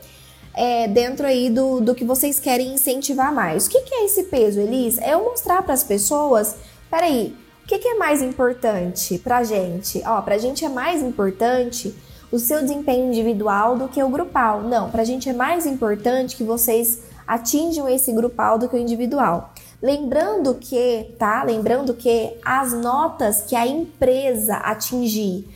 é, 0.53 0.87
dentro 0.87 1.25
aí 1.25 1.49
do, 1.49 1.79
do 1.79 1.95
que 1.95 2.03
vocês 2.03 2.39
querem 2.39 2.73
incentivar 2.73 3.33
mais. 3.33 3.67
O 3.67 3.69
que, 3.69 3.81
que 3.81 3.93
é 3.93 4.05
esse 4.05 4.23
peso, 4.23 4.59
Elis? 4.59 4.97
É 4.97 5.13
eu 5.13 5.23
mostrar 5.23 5.61
para 5.61 5.73
as 5.73 5.83
pessoas, 5.83 6.55
peraí, 6.89 7.35
o 7.63 7.67
que, 7.67 7.77
que 7.77 7.87
é 7.87 7.95
mais 7.95 8.21
importante 8.21 9.17
pra 9.19 9.43
gente? 9.43 10.01
Ó, 10.05 10.21
pra 10.21 10.37
gente 10.37 10.65
é 10.65 10.69
mais 10.69 11.01
importante 11.01 11.95
o 12.31 12.39
seu 12.39 12.61
desempenho 12.61 13.07
individual 13.07 13.77
do 13.77 13.87
que 13.87 14.01
o 14.01 14.09
grupal. 14.09 14.61
Não, 14.61 14.89
pra 14.89 15.03
gente 15.03 15.29
é 15.29 15.33
mais 15.33 15.65
importante 15.65 16.35
que 16.35 16.43
vocês 16.43 16.99
atinjam 17.27 17.87
esse 17.87 18.11
grupal 18.11 18.57
do 18.57 18.67
que 18.67 18.75
o 18.75 18.79
individual. 18.79 19.53
Lembrando 19.81 20.55
que, 20.55 21.15
tá? 21.17 21.43
Lembrando 21.43 21.93
que 21.93 22.35
as 22.43 22.73
notas 22.73 23.41
que 23.41 23.55
a 23.55 23.65
empresa 23.65 24.55
atingir 24.55 25.47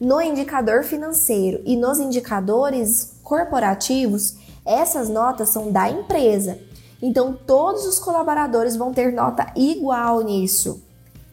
no 0.00 0.20
indicador 0.20 0.84
financeiro 0.84 1.60
e 1.64 1.76
nos 1.76 1.98
indicadores 1.98 3.14
corporativos, 3.22 4.36
essas 4.64 5.08
notas 5.08 5.48
são 5.48 5.70
da 5.70 5.90
empresa. 5.90 6.58
Então, 7.00 7.36
todos 7.46 7.84
os 7.84 7.98
colaboradores 7.98 8.76
vão 8.76 8.92
ter 8.92 9.12
nota 9.12 9.52
igual 9.56 10.20
nisso. 10.20 10.82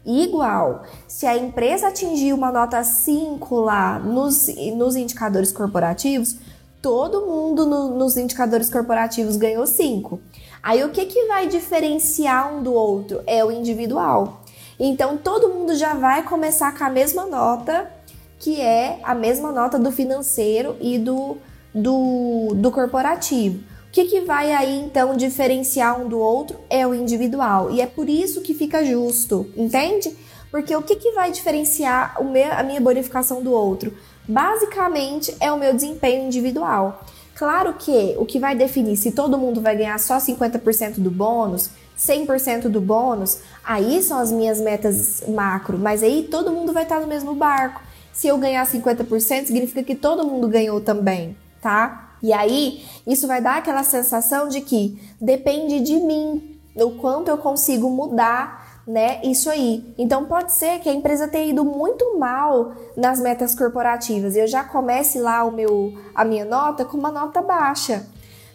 Igual. 0.05 0.83
Se 1.07 1.27
a 1.27 1.37
empresa 1.37 1.89
atingir 1.89 2.33
uma 2.33 2.51
nota 2.51 2.83
5 2.83 3.55
lá 3.59 3.99
nos, 3.99 4.47
nos 4.75 4.95
indicadores 4.95 5.51
corporativos, 5.51 6.37
todo 6.81 7.25
mundo 7.25 7.65
no, 7.65 7.89
nos 7.89 8.17
indicadores 8.17 8.69
corporativos 8.69 9.35
ganhou 9.35 9.67
5. 9.67 10.19
Aí 10.63 10.83
o 10.83 10.89
que, 10.89 11.05
que 11.05 11.27
vai 11.27 11.47
diferenciar 11.47 12.53
um 12.53 12.63
do 12.63 12.73
outro? 12.73 13.21
É 13.27 13.43
o 13.45 13.51
individual. 13.51 14.41
Então 14.79 15.17
todo 15.17 15.49
mundo 15.49 15.75
já 15.75 15.93
vai 15.93 16.23
começar 16.23 16.75
com 16.77 16.83
a 16.83 16.89
mesma 16.89 17.25
nota, 17.25 17.91
que 18.39 18.59
é 18.59 18.99
a 19.03 19.13
mesma 19.13 19.51
nota 19.51 19.77
do 19.77 19.91
financeiro 19.91 20.75
e 20.79 20.97
do, 20.97 21.37
do, 21.73 22.53
do 22.55 22.71
corporativo. 22.71 23.57
O 23.87 23.91
que, 23.91 24.05
que 24.05 24.21
vai 24.21 24.51
aí 24.53 24.79
então 24.79 25.17
diferenciar 25.17 25.99
um 25.99 26.07
do 26.07 26.19
outro 26.19 26.59
é 26.69 26.85
o 26.85 26.93
individual. 26.93 27.71
E 27.71 27.81
é 27.81 27.87
por 27.87 28.07
isso 28.07 28.41
que 28.41 28.53
fica 28.53 28.83
justo, 28.85 29.51
entende? 29.57 30.15
Porque 30.51 30.75
o 30.75 30.81
que, 30.81 30.95
que 30.95 31.11
vai 31.11 31.31
diferenciar 31.31 32.21
o 32.21 32.23
meu, 32.23 32.51
a 32.51 32.63
minha 32.63 32.81
bonificação 32.81 33.41
do 33.41 33.51
outro? 33.51 33.93
basicamente 34.29 35.35
é 35.39 35.51
o 35.51 35.57
meu 35.57 35.73
desempenho 35.73 36.27
individual. 36.27 37.03
Claro 37.33 37.73
que 37.73 38.15
o 38.17 38.25
que 38.25 38.37
vai 38.37 38.55
definir 38.55 38.95
se 38.95 39.11
todo 39.11 39.37
mundo 39.37 39.59
vai 39.59 39.75
ganhar 39.75 39.97
só 39.97 40.17
50% 40.17 40.99
do 40.99 41.09
bônus, 41.09 41.71
100% 41.97 42.69
do 42.69 42.79
bônus, 42.79 43.39
aí 43.63 44.03
são 44.03 44.19
as 44.19 44.31
minhas 44.31 44.61
metas 44.61 45.23
macro, 45.27 45.79
mas 45.79 46.03
aí 46.03 46.27
todo 46.29 46.51
mundo 46.51 46.71
vai 46.71 46.83
estar 46.83 46.99
no 46.99 47.07
mesmo 47.07 47.33
barco. 47.33 47.81
Se 48.13 48.27
eu 48.27 48.37
ganhar 48.37 48.65
50%, 48.67 49.45
significa 49.45 49.81
que 49.81 49.95
todo 49.95 50.25
mundo 50.25 50.47
ganhou 50.47 50.79
também, 50.79 51.35
tá? 51.61 52.15
E 52.21 52.33
aí, 52.33 52.85
isso 53.07 53.27
vai 53.27 53.41
dar 53.41 53.57
aquela 53.57 53.83
sensação 53.83 54.49
de 54.49 54.61
que 54.61 54.99
depende 55.19 55.79
de 55.79 55.95
mim, 55.95 56.59
o 56.75 56.91
quanto 56.91 57.29
eu 57.29 57.37
consigo 57.37 57.89
mudar 57.89 58.59
né? 58.89 59.21
Isso 59.23 59.51
aí. 59.51 59.93
Então 59.99 60.25
pode 60.25 60.51
ser 60.51 60.79
que 60.79 60.89
a 60.89 60.93
empresa 60.93 61.27
tenha 61.27 61.51
ido 61.51 61.63
muito 61.63 62.17
mal 62.17 62.73
nas 62.97 63.19
metas 63.19 63.53
corporativas 63.53 64.35
eu 64.35 64.47
já 64.47 64.63
comece 64.63 65.19
lá 65.19 65.43
o 65.43 65.51
meu 65.51 65.93
a 66.15 66.25
minha 66.25 66.43
nota 66.43 66.83
com 66.83 66.97
uma 66.97 67.11
nota 67.11 67.39
baixa. 67.39 68.03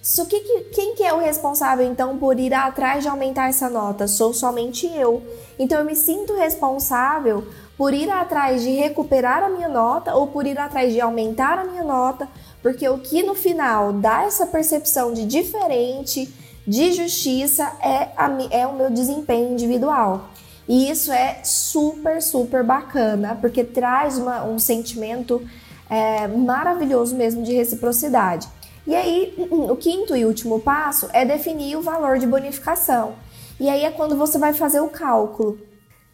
Só 0.03 0.27
que, 0.27 0.39
quem 0.75 0.95
que 0.95 1.03
é 1.03 1.15
o 1.15 1.19
responsável 1.19 1.87
então 1.87 2.19
por 2.19 2.39
ir 2.39 2.53
atrás 2.53 3.03
de 3.03 3.09
aumentar 3.09 3.49
essa 3.49 3.71
nota? 3.71 4.07
Sou 4.07 4.35
somente 4.35 4.87
eu. 4.87 5.23
Então 5.59 5.79
eu 5.79 5.85
me 5.85 5.97
sinto 5.97 6.35
responsável 6.35 7.47
por 7.79 7.95
ir 7.95 8.11
atrás 8.11 8.61
de 8.63 8.71
recuperar 8.71 9.43
a 9.43 9.49
minha 9.49 9.69
nota 9.69 10.15
ou 10.15 10.27
por 10.27 10.47
ir 10.47 10.59
atrás 10.59 10.93
de 10.93 11.01
aumentar 11.01 11.59
a 11.59 11.65
minha 11.65 11.83
nota, 11.83 12.29
porque 12.65 12.89
o 12.89 12.97
que 12.97 13.23
no 13.23 13.35
final 13.35 13.93
dá 13.93 14.23
essa 14.23 14.47
percepção 14.47 15.13
de 15.13 15.27
diferente, 15.27 16.33
de 16.67 16.95
justiça 16.95 17.63
é, 17.83 18.09
a, 18.17 18.31
é 18.51 18.67
o 18.67 18.75
meu 18.75 18.89
desempenho 18.89 19.53
individual. 19.53 20.31
E 20.67 20.91
isso 20.91 21.13
é 21.13 21.41
super, 21.45 22.23
super 22.23 22.65
bacana, 22.65 23.37
porque 23.39 23.63
traz 23.63 24.17
uma, 24.17 24.47
um 24.47 24.59
sentimento 24.59 25.47
é, 25.91 26.27
maravilhoso 26.27 27.15
mesmo 27.15 27.43
de 27.43 27.53
reciprocidade. 27.53 28.49
E 28.87 28.95
aí, 28.95 29.35
o 29.53 29.77
quinto 29.77 30.17
e 30.17 30.25
último 30.25 30.59
passo 30.59 31.11
é 31.13 31.23
definir 31.23 31.77
o 31.77 31.83
valor 31.83 32.19
de 32.19 32.27
bonificação. 32.27 33.13
E 33.61 33.69
aí 33.69 33.85
é 33.85 33.91
quando 33.91 34.17
você 34.17 34.39
vai 34.39 34.55
fazer 34.55 34.81
o 34.81 34.89
cálculo. 34.89 35.59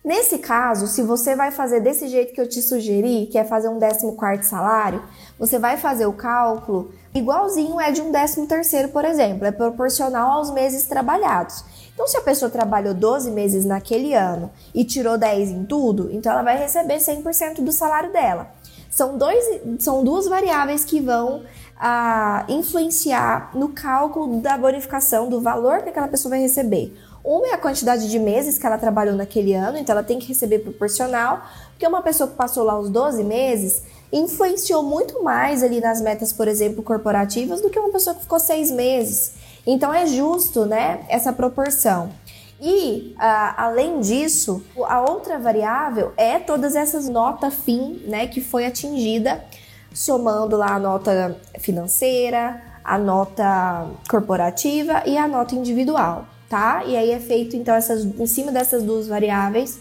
Nesse 0.03 0.39
caso, 0.39 0.87
se 0.87 1.03
você 1.03 1.37
vai 1.37 1.51
fazer 1.51 1.81
desse 1.81 2.09
jeito 2.09 2.33
que 2.33 2.41
eu 2.41 2.49
te 2.49 2.63
sugeri, 2.63 3.29
que 3.31 3.37
é 3.37 3.45
fazer 3.45 3.69
um 3.69 3.79
14 3.79 4.45
salário, 4.45 5.03
você 5.39 5.59
vai 5.59 5.77
fazer 5.77 6.07
o 6.07 6.13
cálculo 6.13 6.93
igualzinho 7.15 7.81
é 7.81 7.91
de 7.91 8.01
um 8.01 8.11
13 8.11 8.47
terceiro, 8.47 8.89
por 8.89 9.05
exemplo, 9.05 9.45
é 9.45 9.51
proporcional 9.51 10.31
aos 10.31 10.51
meses 10.51 10.87
trabalhados. 10.87 11.65
Então, 11.93 12.07
se 12.07 12.17
a 12.17 12.23
pessoa 12.23 12.51
trabalhou 12.51 12.95
12 12.95 13.31
meses 13.31 13.65
naquele 13.65 14.15
ano 14.15 14.51
e 14.75 14.85
tirou 14.85 15.19
10 15.19 15.51
em 15.51 15.65
tudo, 15.65 16.09
então 16.13 16.33
ela 16.33 16.43
vai 16.43 16.57
receber 16.57 16.97
100% 16.97 17.63
do 17.63 17.73
salário 17.73 18.13
dela. 18.13 18.51
São, 18.91 19.19
dois, 19.19 19.45
são 19.81 20.03
duas 20.03 20.27
variáveis 20.27 20.85
que 20.85 21.01
vão 21.01 21.43
ah, 21.79 22.45
influenciar 22.49 23.51
no 23.55 23.69
cálculo 23.69 24.41
da 24.41 24.57
bonificação, 24.57 25.29
do 25.29 25.41
valor 25.41 25.83
que 25.83 25.91
aquela 25.91 26.09
pessoa 26.09 26.31
vai 26.31 26.41
receber. 26.41 26.97
Uma 27.23 27.49
é 27.49 27.53
a 27.53 27.59
quantidade 27.59 28.09
de 28.09 28.19
meses 28.19 28.57
que 28.57 28.67
ela 28.67 28.79
trabalhou 28.79 29.15
naquele 29.15 29.53
ano, 29.53 29.77
então 29.77 29.93
ela 29.93 30.03
tem 30.03 30.19
que 30.19 30.29
receber 30.29 30.61
proporcional, 30.61 31.43
porque 31.71 31.87
uma 31.87 32.03
pessoa 32.03 32.29
que 32.29 32.35
passou 32.35 32.65
lá 32.65 32.79
os 32.79 32.89
12 32.89 33.23
meses 33.25 33.83
influenciou 34.11 34.83
muito 34.83 35.23
mais 35.23 35.63
ali 35.63 35.81
nas 35.81 36.01
metas, 36.01 36.33
por 36.33 36.49
exemplo, 36.49 36.83
corporativas, 36.83 37.61
do 37.61 37.69
que 37.69 37.79
uma 37.79 37.91
pessoa 37.91 38.15
que 38.15 38.23
ficou 38.23 38.41
seis 38.41 38.71
meses. 38.71 39.35
Então 39.67 39.93
é 39.93 40.07
justo, 40.07 40.65
né, 40.65 41.05
essa 41.09 41.33
proporção. 41.33 42.11
E 42.59 43.15
uh, 43.17 43.55
além 43.57 44.01
disso, 44.01 44.63
a 44.87 45.01
outra 45.01 45.39
variável 45.39 46.13
é 46.17 46.39
todas 46.39 46.75
essas 46.75 47.09
notas 47.09 47.55
fim, 47.55 48.03
né, 48.07 48.27
que 48.27 48.41
foi 48.41 48.65
atingida, 48.65 49.45
somando 49.93 50.57
lá 50.57 50.75
a 50.75 50.79
nota 50.79 51.37
financeira, 51.59 52.63
a 52.83 52.99
nota 52.99 53.87
corporativa 54.09 55.03
e 55.07 55.19
a 55.19 55.29
nota 55.29 55.55
individual 55.55 56.27
tá? 56.51 56.83
E 56.85 56.97
aí 56.97 57.13
é 57.13 57.21
feito 57.21 57.57
então 57.57 57.75
essas, 57.75 58.05
em 58.05 58.27
cima 58.27 58.51
dessas 58.51 58.83
duas 58.83 59.07
variáveis 59.07 59.79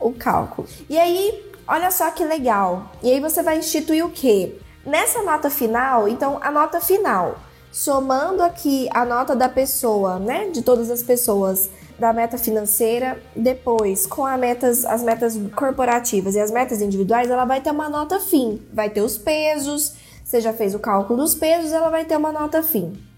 o 0.00 0.12
cálculo. 0.12 0.66
E 0.88 0.96
aí, 0.96 1.44
olha 1.66 1.90
só 1.90 2.10
que 2.10 2.24
legal. 2.24 2.92
E 3.02 3.10
aí 3.10 3.20
você 3.20 3.42
vai 3.42 3.58
instituir 3.58 4.06
o 4.06 4.10
quê? 4.10 4.56
Nessa 4.86 5.22
nota 5.22 5.50
final, 5.50 6.08
então 6.08 6.38
a 6.40 6.50
nota 6.50 6.80
final, 6.80 7.36
somando 7.70 8.42
aqui 8.42 8.88
a 8.92 9.04
nota 9.04 9.34
da 9.36 9.48
pessoa, 9.48 10.18
né, 10.18 10.48
de 10.48 10.62
todas 10.62 10.90
as 10.90 11.02
pessoas 11.02 11.70
da 11.98 12.12
meta 12.12 12.36
financeira, 12.36 13.20
depois 13.34 14.06
com 14.06 14.26
a 14.26 14.36
metas, 14.36 14.84
as 14.84 15.02
metas 15.02 15.38
corporativas 15.54 16.34
e 16.34 16.40
as 16.40 16.50
metas 16.50 16.80
individuais, 16.80 17.30
ela 17.30 17.44
vai 17.44 17.60
ter 17.60 17.70
uma 17.70 17.88
nota 17.88 18.18
fim, 18.18 18.60
vai 18.72 18.90
ter 18.90 19.02
os 19.02 19.16
pesos, 19.16 19.94
você 20.24 20.40
já 20.40 20.52
fez 20.52 20.74
o 20.74 20.80
cálculo 20.80 21.20
dos 21.20 21.34
pesos, 21.34 21.72
ela 21.72 21.90
vai 21.90 22.04
ter 22.04 22.16
uma 22.16 22.32
nota 22.32 22.60
fim. 22.62 23.11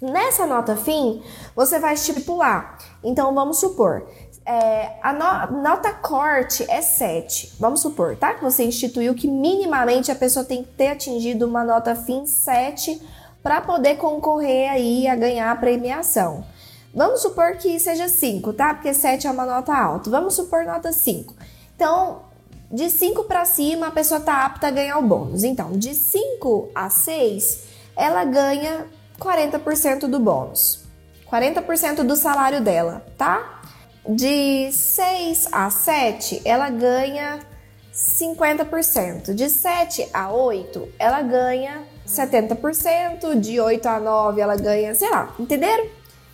Nessa 0.00 0.46
nota 0.46 0.76
fim, 0.76 1.22
você 1.54 1.78
vai 1.78 1.94
estipular. 1.94 2.78
Então, 3.02 3.34
vamos 3.34 3.58
supor, 3.58 4.06
é, 4.46 4.92
a 5.02 5.12
no, 5.12 5.62
nota 5.62 5.92
corte 5.92 6.64
é 6.70 6.80
7. 6.80 7.54
Vamos 7.58 7.80
supor, 7.80 8.16
tá? 8.16 8.34
Que 8.34 8.42
você 8.42 8.64
instituiu 8.64 9.14
que 9.14 9.26
minimamente 9.26 10.12
a 10.12 10.14
pessoa 10.14 10.44
tem 10.44 10.62
que 10.62 10.70
ter 10.70 10.88
atingido 10.88 11.46
uma 11.46 11.64
nota 11.64 11.96
fim 11.96 12.26
7 12.26 13.02
para 13.42 13.60
poder 13.60 13.96
concorrer 13.96 14.70
aí 14.70 15.08
a 15.08 15.16
ganhar 15.16 15.50
a 15.50 15.56
premiação. 15.56 16.44
Vamos 16.94 17.22
supor 17.22 17.56
que 17.56 17.78
seja 17.80 18.08
5, 18.08 18.52
tá? 18.52 18.74
Porque 18.74 18.94
7 18.94 19.26
é 19.26 19.30
uma 19.30 19.44
nota 19.44 19.74
alta. 19.74 20.08
Vamos 20.10 20.34
supor 20.34 20.64
nota 20.64 20.92
5. 20.92 21.34
Então, 21.74 22.22
de 22.70 22.88
5 22.88 23.24
para 23.24 23.44
cima, 23.44 23.88
a 23.88 23.90
pessoa 23.90 24.20
tá 24.20 24.44
apta 24.44 24.68
a 24.68 24.70
ganhar 24.70 24.98
o 24.98 25.02
bônus. 25.02 25.42
Então, 25.42 25.72
de 25.72 25.94
5 25.94 26.70
a 26.74 26.88
6, 26.88 27.64
ela 27.96 28.24
ganha 28.24 28.86
40% 29.20 30.06
do 30.06 30.18
bônus. 30.18 30.84
40% 31.30 32.02
do 32.02 32.16
salário 32.16 32.60
dela, 32.60 33.04
tá? 33.18 33.60
De 34.08 34.70
6 34.70 35.48
a 35.50 35.68
7, 35.68 36.42
ela 36.44 36.70
ganha 36.70 37.40
50%. 37.92 39.34
De 39.34 39.50
7 39.50 40.08
a 40.12 40.30
8, 40.30 40.88
ela 40.98 41.22
ganha 41.22 41.82
70%. 42.06 43.40
De 43.40 43.58
8 43.58 43.86
a 43.86 43.98
9, 43.98 44.40
ela 44.40 44.56
ganha, 44.56 44.94
sei 44.94 45.10
lá, 45.10 45.34
entenderam? 45.38 45.86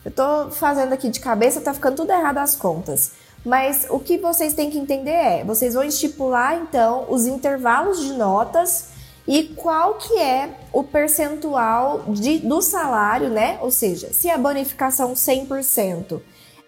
Eu 0.04 0.10
tô 0.10 0.50
fazendo 0.50 0.92
aqui 0.92 1.08
de 1.08 1.20
cabeça, 1.20 1.60
tá 1.60 1.72
ficando 1.72 1.96
tudo 1.96 2.12
errado 2.12 2.38
as 2.38 2.56
contas. 2.56 3.12
Mas 3.44 3.86
o 3.88 3.98
que 3.98 4.18
vocês 4.18 4.52
têm 4.52 4.70
que 4.70 4.78
entender 4.78 5.10
é, 5.10 5.44
vocês 5.44 5.74
vão 5.74 5.82
estipular 5.82 6.56
então 6.56 7.06
os 7.08 7.26
intervalos 7.26 8.00
de 8.00 8.12
notas 8.12 8.91
e 9.26 9.44
qual 9.44 9.94
que 9.94 10.18
é 10.18 10.50
o 10.72 10.82
percentual 10.82 12.04
de, 12.08 12.38
do 12.38 12.60
salário, 12.60 13.28
né? 13.28 13.58
Ou 13.60 13.70
seja, 13.70 14.12
se 14.12 14.28
a 14.28 14.36
bonificação 14.36 15.12
100% 15.12 16.20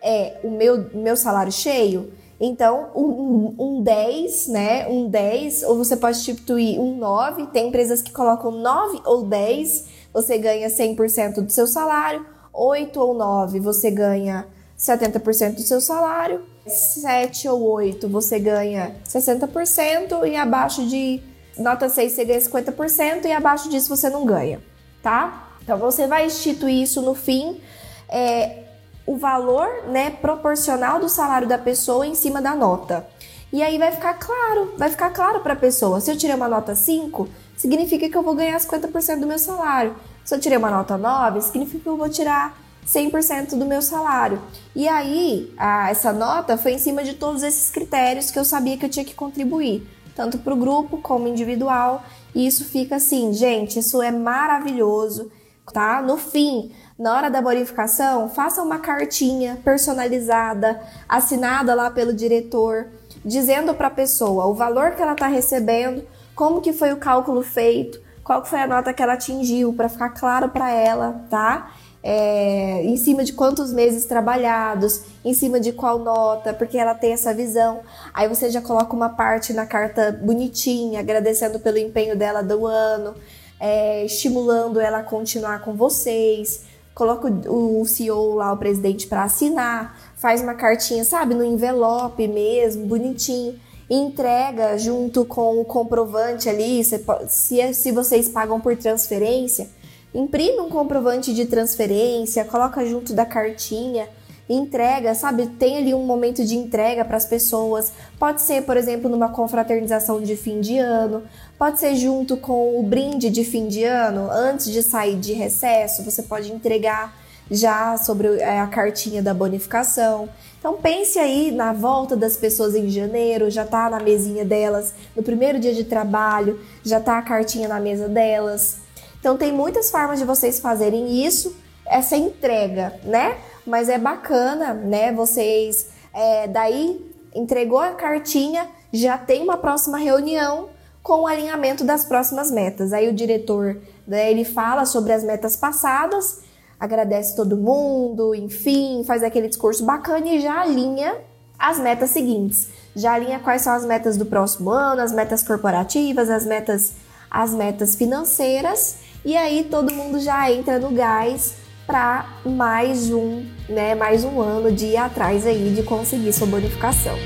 é 0.03 0.39
o 0.45 0.51
meu, 0.51 0.89
meu 0.95 1.17
salário 1.17 1.51
cheio, 1.51 2.13
então 2.39 2.91
um, 2.95 3.55
um 3.59 3.83
10, 3.83 4.49
né? 4.49 4.87
Um 4.89 5.09
10, 5.09 5.65
ou 5.65 5.77
você 5.77 5.97
pode 5.97 6.19
substituir 6.19 6.79
um 6.79 6.97
9, 6.97 7.47
tem 7.47 7.69
empresas 7.69 8.01
que 8.01 8.13
colocam 8.13 8.51
9 8.51 9.01
ou 9.05 9.25
10, 9.25 9.87
você 10.13 10.39
ganha 10.39 10.69
100% 10.69 11.41
do 11.41 11.51
seu 11.51 11.67
salário, 11.67 12.25
8 12.53 13.01
ou 13.01 13.15
9, 13.15 13.59
você 13.59 13.91
ganha 13.91 14.47
70% 14.79 15.55
do 15.55 15.63
seu 15.63 15.81
salário, 15.81 16.43
7 16.67 17.49
ou 17.49 17.63
8, 17.63 18.09
você 18.09 18.39
ganha 18.39 18.95
60% 19.09 20.27
e 20.27 20.37
abaixo 20.37 20.87
de 20.87 21.21
Nota 21.59 21.89
6 21.89 22.13
você 22.13 22.25
ganha 22.25 22.41
50% 22.41 23.25
e 23.27 23.33
abaixo 23.33 23.69
disso 23.69 23.95
você 23.95 24.11
não 24.11 24.25
ganha, 24.25 24.61
tá? 25.03 25.51
Então 25.63 25.79
você 25.79 26.07
vai 26.07 26.27
instituir 26.27 26.83
isso 26.83 27.01
no 27.01 27.15
fim, 27.15 27.61
é, 28.09 28.65
o 29.07 29.17
valor 29.17 29.69
né, 29.89 30.11
proporcional 30.11 30.99
do 30.99 31.09
salário 31.09 31.47
da 31.47 31.59
pessoa 31.59 32.07
em 32.07 32.15
cima 32.15 32.43
da 32.43 32.55
nota. 32.55 33.07
E 33.53 33.63
aí 33.63 33.79
vai 33.79 33.93
ficar 33.93 34.15
claro, 34.15 34.75
vai 34.77 34.91
ficar 34.91 35.11
claro 35.11 35.41
para 35.41 35.53
a 35.53 35.57
pessoa. 35.57 36.01
Se 36.01 36.11
eu 36.11 36.17
tirei 36.17 36.35
uma 36.35 36.49
nota 36.49 36.75
5, 36.75 37.29
significa 37.57 38.09
que 38.09 38.17
eu 38.17 38.23
vou 38.23 38.35
ganhar 38.35 38.59
50% 38.59 39.21
do 39.21 39.27
meu 39.27 39.39
salário. 39.39 39.95
Se 40.25 40.35
eu 40.35 40.41
tirei 40.41 40.59
uma 40.59 40.71
nota 40.71 40.99
9, 40.99 41.41
significa 41.41 41.85
que 41.85 41.89
eu 41.89 41.97
vou 41.97 42.09
tirar 42.09 42.59
100% 42.85 43.57
do 43.57 43.65
meu 43.65 43.81
salário. 43.81 44.41
E 44.75 44.89
aí, 44.89 45.55
a, 45.57 45.91
essa 45.91 46.13
nota 46.13 46.59
foi 46.59 46.73
em 46.73 46.79
cima 46.79 47.05
de 47.05 47.15
todos 47.15 47.43
esses 47.43 47.71
critérios 47.71 48.31
que 48.31 48.39
eu 48.39 48.45
sabia 48.45 48.77
que 48.77 48.87
eu 48.87 48.91
tinha 48.91 49.05
que 49.05 49.15
contribuir 49.15 49.87
tanto 50.15 50.39
para 50.39 50.55
o 50.55 50.57
grupo 50.57 50.99
como 50.99 51.29
individual. 51.29 52.03
E 52.35 52.47
isso 52.47 52.65
fica 52.65 52.97
assim, 52.97 53.33
gente, 53.33 53.79
isso 53.79 54.03
é 54.03 54.11
maravilhoso, 54.11 55.31
tá? 55.73 56.03
No 56.03 56.17
fim, 56.17 56.73
na 56.99 57.15
hora 57.15 57.31
da 57.31 57.43
bonificação, 57.43 58.29
faça 58.29 58.63
uma 58.63 58.79
cartinha 58.79 59.59
personalizada, 59.65 60.81
assinada 61.09 61.75
lá 61.75 61.91
pelo 61.91 62.13
diretor, 62.13 62.87
dizendo 63.25 63.75
para 63.75 63.89
a 63.89 63.91
pessoa 63.91 64.47
o 64.47 64.55
valor 64.55 64.93
que 64.93 65.03
ela 65.03 65.13
está 65.13 65.27
recebendo, 65.27 66.05
como 66.35 66.61
que 66.61 66.73
foi 66.73 66.93
o 66.93 66.99
cálculo 66.99 67.43
feito, 67.43 68.01
qual 68.23 68.45
foi 68.45 68.61
a 68.61 68.67
nota 68.67 68.93
que 68.93 69.03
ela 69.03 69.13
atingiu, 69.13 69.73
para 69.73 69.89
ficar 69.89 70.11
claro 70.11 70.49
para 70.49 70.71
ela, 70.71 71.25
tá? 71.29 71.73
É, 72.07 72.83
em 72.85 72.99
cima 72.99 73.25
de 73.25 73.33
quantos 73.33 73.73
meses 73.73 74.05
trabalhados, 74.05 75.01
em 75.25 75.33
cima 75.33 75.59
de 75.59 75.73
qual 75.73 75.99
nota, 75.99 76.53
porque 76.53 76.77
ela 76.77 76.95
tem 76.95 77.15
essa 77.15 77.33
visão. 77.33 77.81
Aí 78.13 78.29
você 78.29 78.51
já 78.51 78.61
coloca 78.61 78.95
uma 78.95 79.09
parte 79.09 79.55
na 79.55 79.65
carta 79.65 80.13
bonitinha, 80.13 81.01
agradecendo 81.01 81.59
pelo 81.59 81.79
empenho 81.79 82.15
dela 82.15 82.43
do 82.43 82.67
ano, 82.67 83.15
é, 83.59 84.05
estimulando 84.05 84.79
ela 84.79 84.99
a 84.99 85.03
continuar 85.03 85.63
com 85.63 85.73
vocês. 85.73 86.65
Coloca 86.95 87.27
o 87.49 87.85
CEO 87.87 88.35
lá, 88.35 88.53
o 88.53 88.59
presidente, 88.59 89.07
para 89.07 89.25
assinar, 89.25 89.99
faz 90.15 90.43
uma 90.43 90.55
cartinha, 90.55 91.05
sabe, 91.05 91.35
no 91.35 91.43
envelope 91.43 92.29
mesmo, 92.29 92.87
bonitinho 92.87 93.59
entrega 93.89 94.79
junto 94.79 95.27
com 95.27 95.61
o 95.61 95.65
comprovante 95.65 96.49
ali, 96.49 96.83
se, 96.83 97.75
se 97.75 97.93
vocês 97.93 98.31
pagam 98.31 98.59
por 98.59 98.75
transferência, 98.77 99.69
imprime 100.15 100.61
um 100.61 100.69
comprovante 100.69 101.35
de 101.35 101.47
transferência, 101.47 102.45
coloca 102.45 102.87
junto 102.87 103.13
da 103.13 103.27
cartinha, 103.27 104.09
entrega, 104.49 105.15
sabe? 105.15 105.47
Tem 105.47 105.79
ali 105.79 105.95
um 105.95 106.05
momento 106.05 106.45
de 106.45 106.55
entrega 106.55 107.05
para 107.05 107.17
as 107.17 107.25
pessoas. 107.25 107.93
Pode 108.19 108.43
ser, 108.43 108.63
por 108.63 108.77
exemplo, 108.77 109.11
numa 109.11 109.31
confraternização 109.31 110.23
de 110.23 110.37
fim 110.37 110.61
de 110.61 110.79
ano, 110.79 111.23
pode 111.59 111.81
ser 111.81 111.95
junto 111.97 112.37
com 112.37 112.79
o 112.79 112.83
brinde 112.83 113.31
de 113.31 113.45
fim 113.45 113.67
de 113.67 113.85
ano, 113.85 114.29
antes 114.31 114.71
de 114.71 114.83
sair 114.83 115.17
de 115.17 115.33
recesso, 115.33 116.03
você 116.03 116.23
pode 116.23 116.53
entregar 116.53 117.17
já 117.51 117.97
sobre 117.99 118.39
é, 118.39 118.61
a 118.61 118.67
cartinha 118.67 119.23
da 119.23 119.35
bonificação. 119.35 120.29
Então 120.59 120.75
pense 120.75 121.19
aí 121.19 121.51
na 121.51 121.73
volta 121.73 122.17
das 122.17 122.37
pessoas 122.37 122.75
em 122.75 122.89
janeiro, 122.89 123.51
já 123.51 123.67
tá 123.67 123.91
na 123.91 124.01
mesinha 124.01 124.45
delas, 124.45 124.95
no 125.15 125.23
primeiro 125.23 125.59
dia 125.59 125.75
de 125.75 125.85
trabalho, 125.85 126.59
já 126.83 127.01
tá 127.01 127.19
a 127.19 127.23
cartinha 127.23 127.69
na 127.69 127.79
mesa 127.79 128.09
delas. 128.09 128.84
Então 129.25 129.39
tem 129.39 129.51
muitas 129.51 129.91
formas 129.91 130.19
de 130.19 130.27
vocês 130.27 130.61
fazerem 130.61 131.25
isso, 131.25 131.57
essa 131.87 132.15
entrega, 132.15 132.93
né? 133.05 133.39
Mas 133.67 133.89
é 133.89 133.97
bacana, 133.97 134.75
né? 134.75 135.15
Vocês 135.15 135.89
é, 136.13 136.47
daí 136.47 137.11
entregou 137.35 137.79
a 137.79 137.93
cartinha, 137.93 138.69
já 138.93 139.17
tem 139.17 139.43
uma 139.43 139.57
próxima 139.57 139.97
reunião 139.97 140.69
com 141.03 141.23
o 141.23 141.27
alinhamento 141.27 141.85
das 141.85 142.05
próximas 142.05 142.51
metas. 142.51 142.93
Aí 142.93 143.09
o 143.09 143.15
diretor, 143.15 143.79
né, 144.07 144.31
ele 144.31 144.45
fala 144.45 144.85
sobre 144.85 145.15
as 145.15 145.25
metas 145.25 145.57
passadas 145.57 146.43
agradece 146.79 147.35
todo 147.35 147.57
mundo, 147.57 148.35
enfim, 148.35 149.05
faz 149.07 149.23
aquele 149.23 149.49
discurso 149.49 149.87
bacana 149.87 150.29
e 150.29 150.41
já 150.41 150.61
alinha 150.61 151.17
as 151.59 151.79
metas 151.79 152.11
seguintes. 152.11 152.69
Já 152.95 153.15
alinha 153.15 153.39
quais 153.39 153.63
são 153.63 153.73
as 153.73 153.87
metas 153.87 154.19
do 154.19 154.27
próximo 154.27 154.69
ano, 154.69 155.01
as 155.01 155.13
metas 155.13 155.43
corporativas, 155.43 156.29
as 156.29 156.45
metas 156.45 156.93
as 157.31 157.51
metas 157.53 157.97
financeiras 157.97 159.03
e 159.25 159.37
aí 159.37 159.67
todo 159.71 159.93
mundo 159.93 160.21
já 160.21 160.51
entra 160.51 160.79
no 160.79 160.91
gás 160.91 161.57
para 161.87 162.27
mais 162.45 163.11
um, 163.11 163.47
né, 163.69 163.95
mais 163.95 164.25
um 164.25 164.41
ano 164.41 164.71
de 164.71 164.87
ir 164.87 164.97
atrás 164.97 165.47
aí 165.47 165.73
de 165.75 165.83
conseguir 165.83 166.33
sua 166.33 166.47
bonificação. 166.47 167.17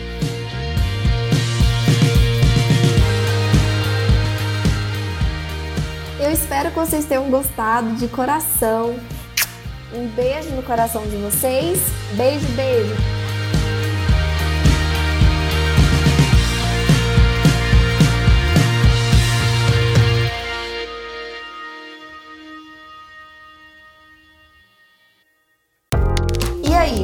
Eu 6.20 6.32
espero 6.32 6.70
que 6.70 6.76
vocês 6.76 7.04
tenham 7.04 7.30
gostado 7.30 7.94
de 7.94 8.06
coração. 8.08 8.94
Um 9.94 10.08
beijo 10.08 10.50
no 10.50 10.62
coração 10.62 11.06
de 11.06 11.16
vocês. 11.16 11.80
Beijo, 12.16 12.46
beijo. 12.54 13.17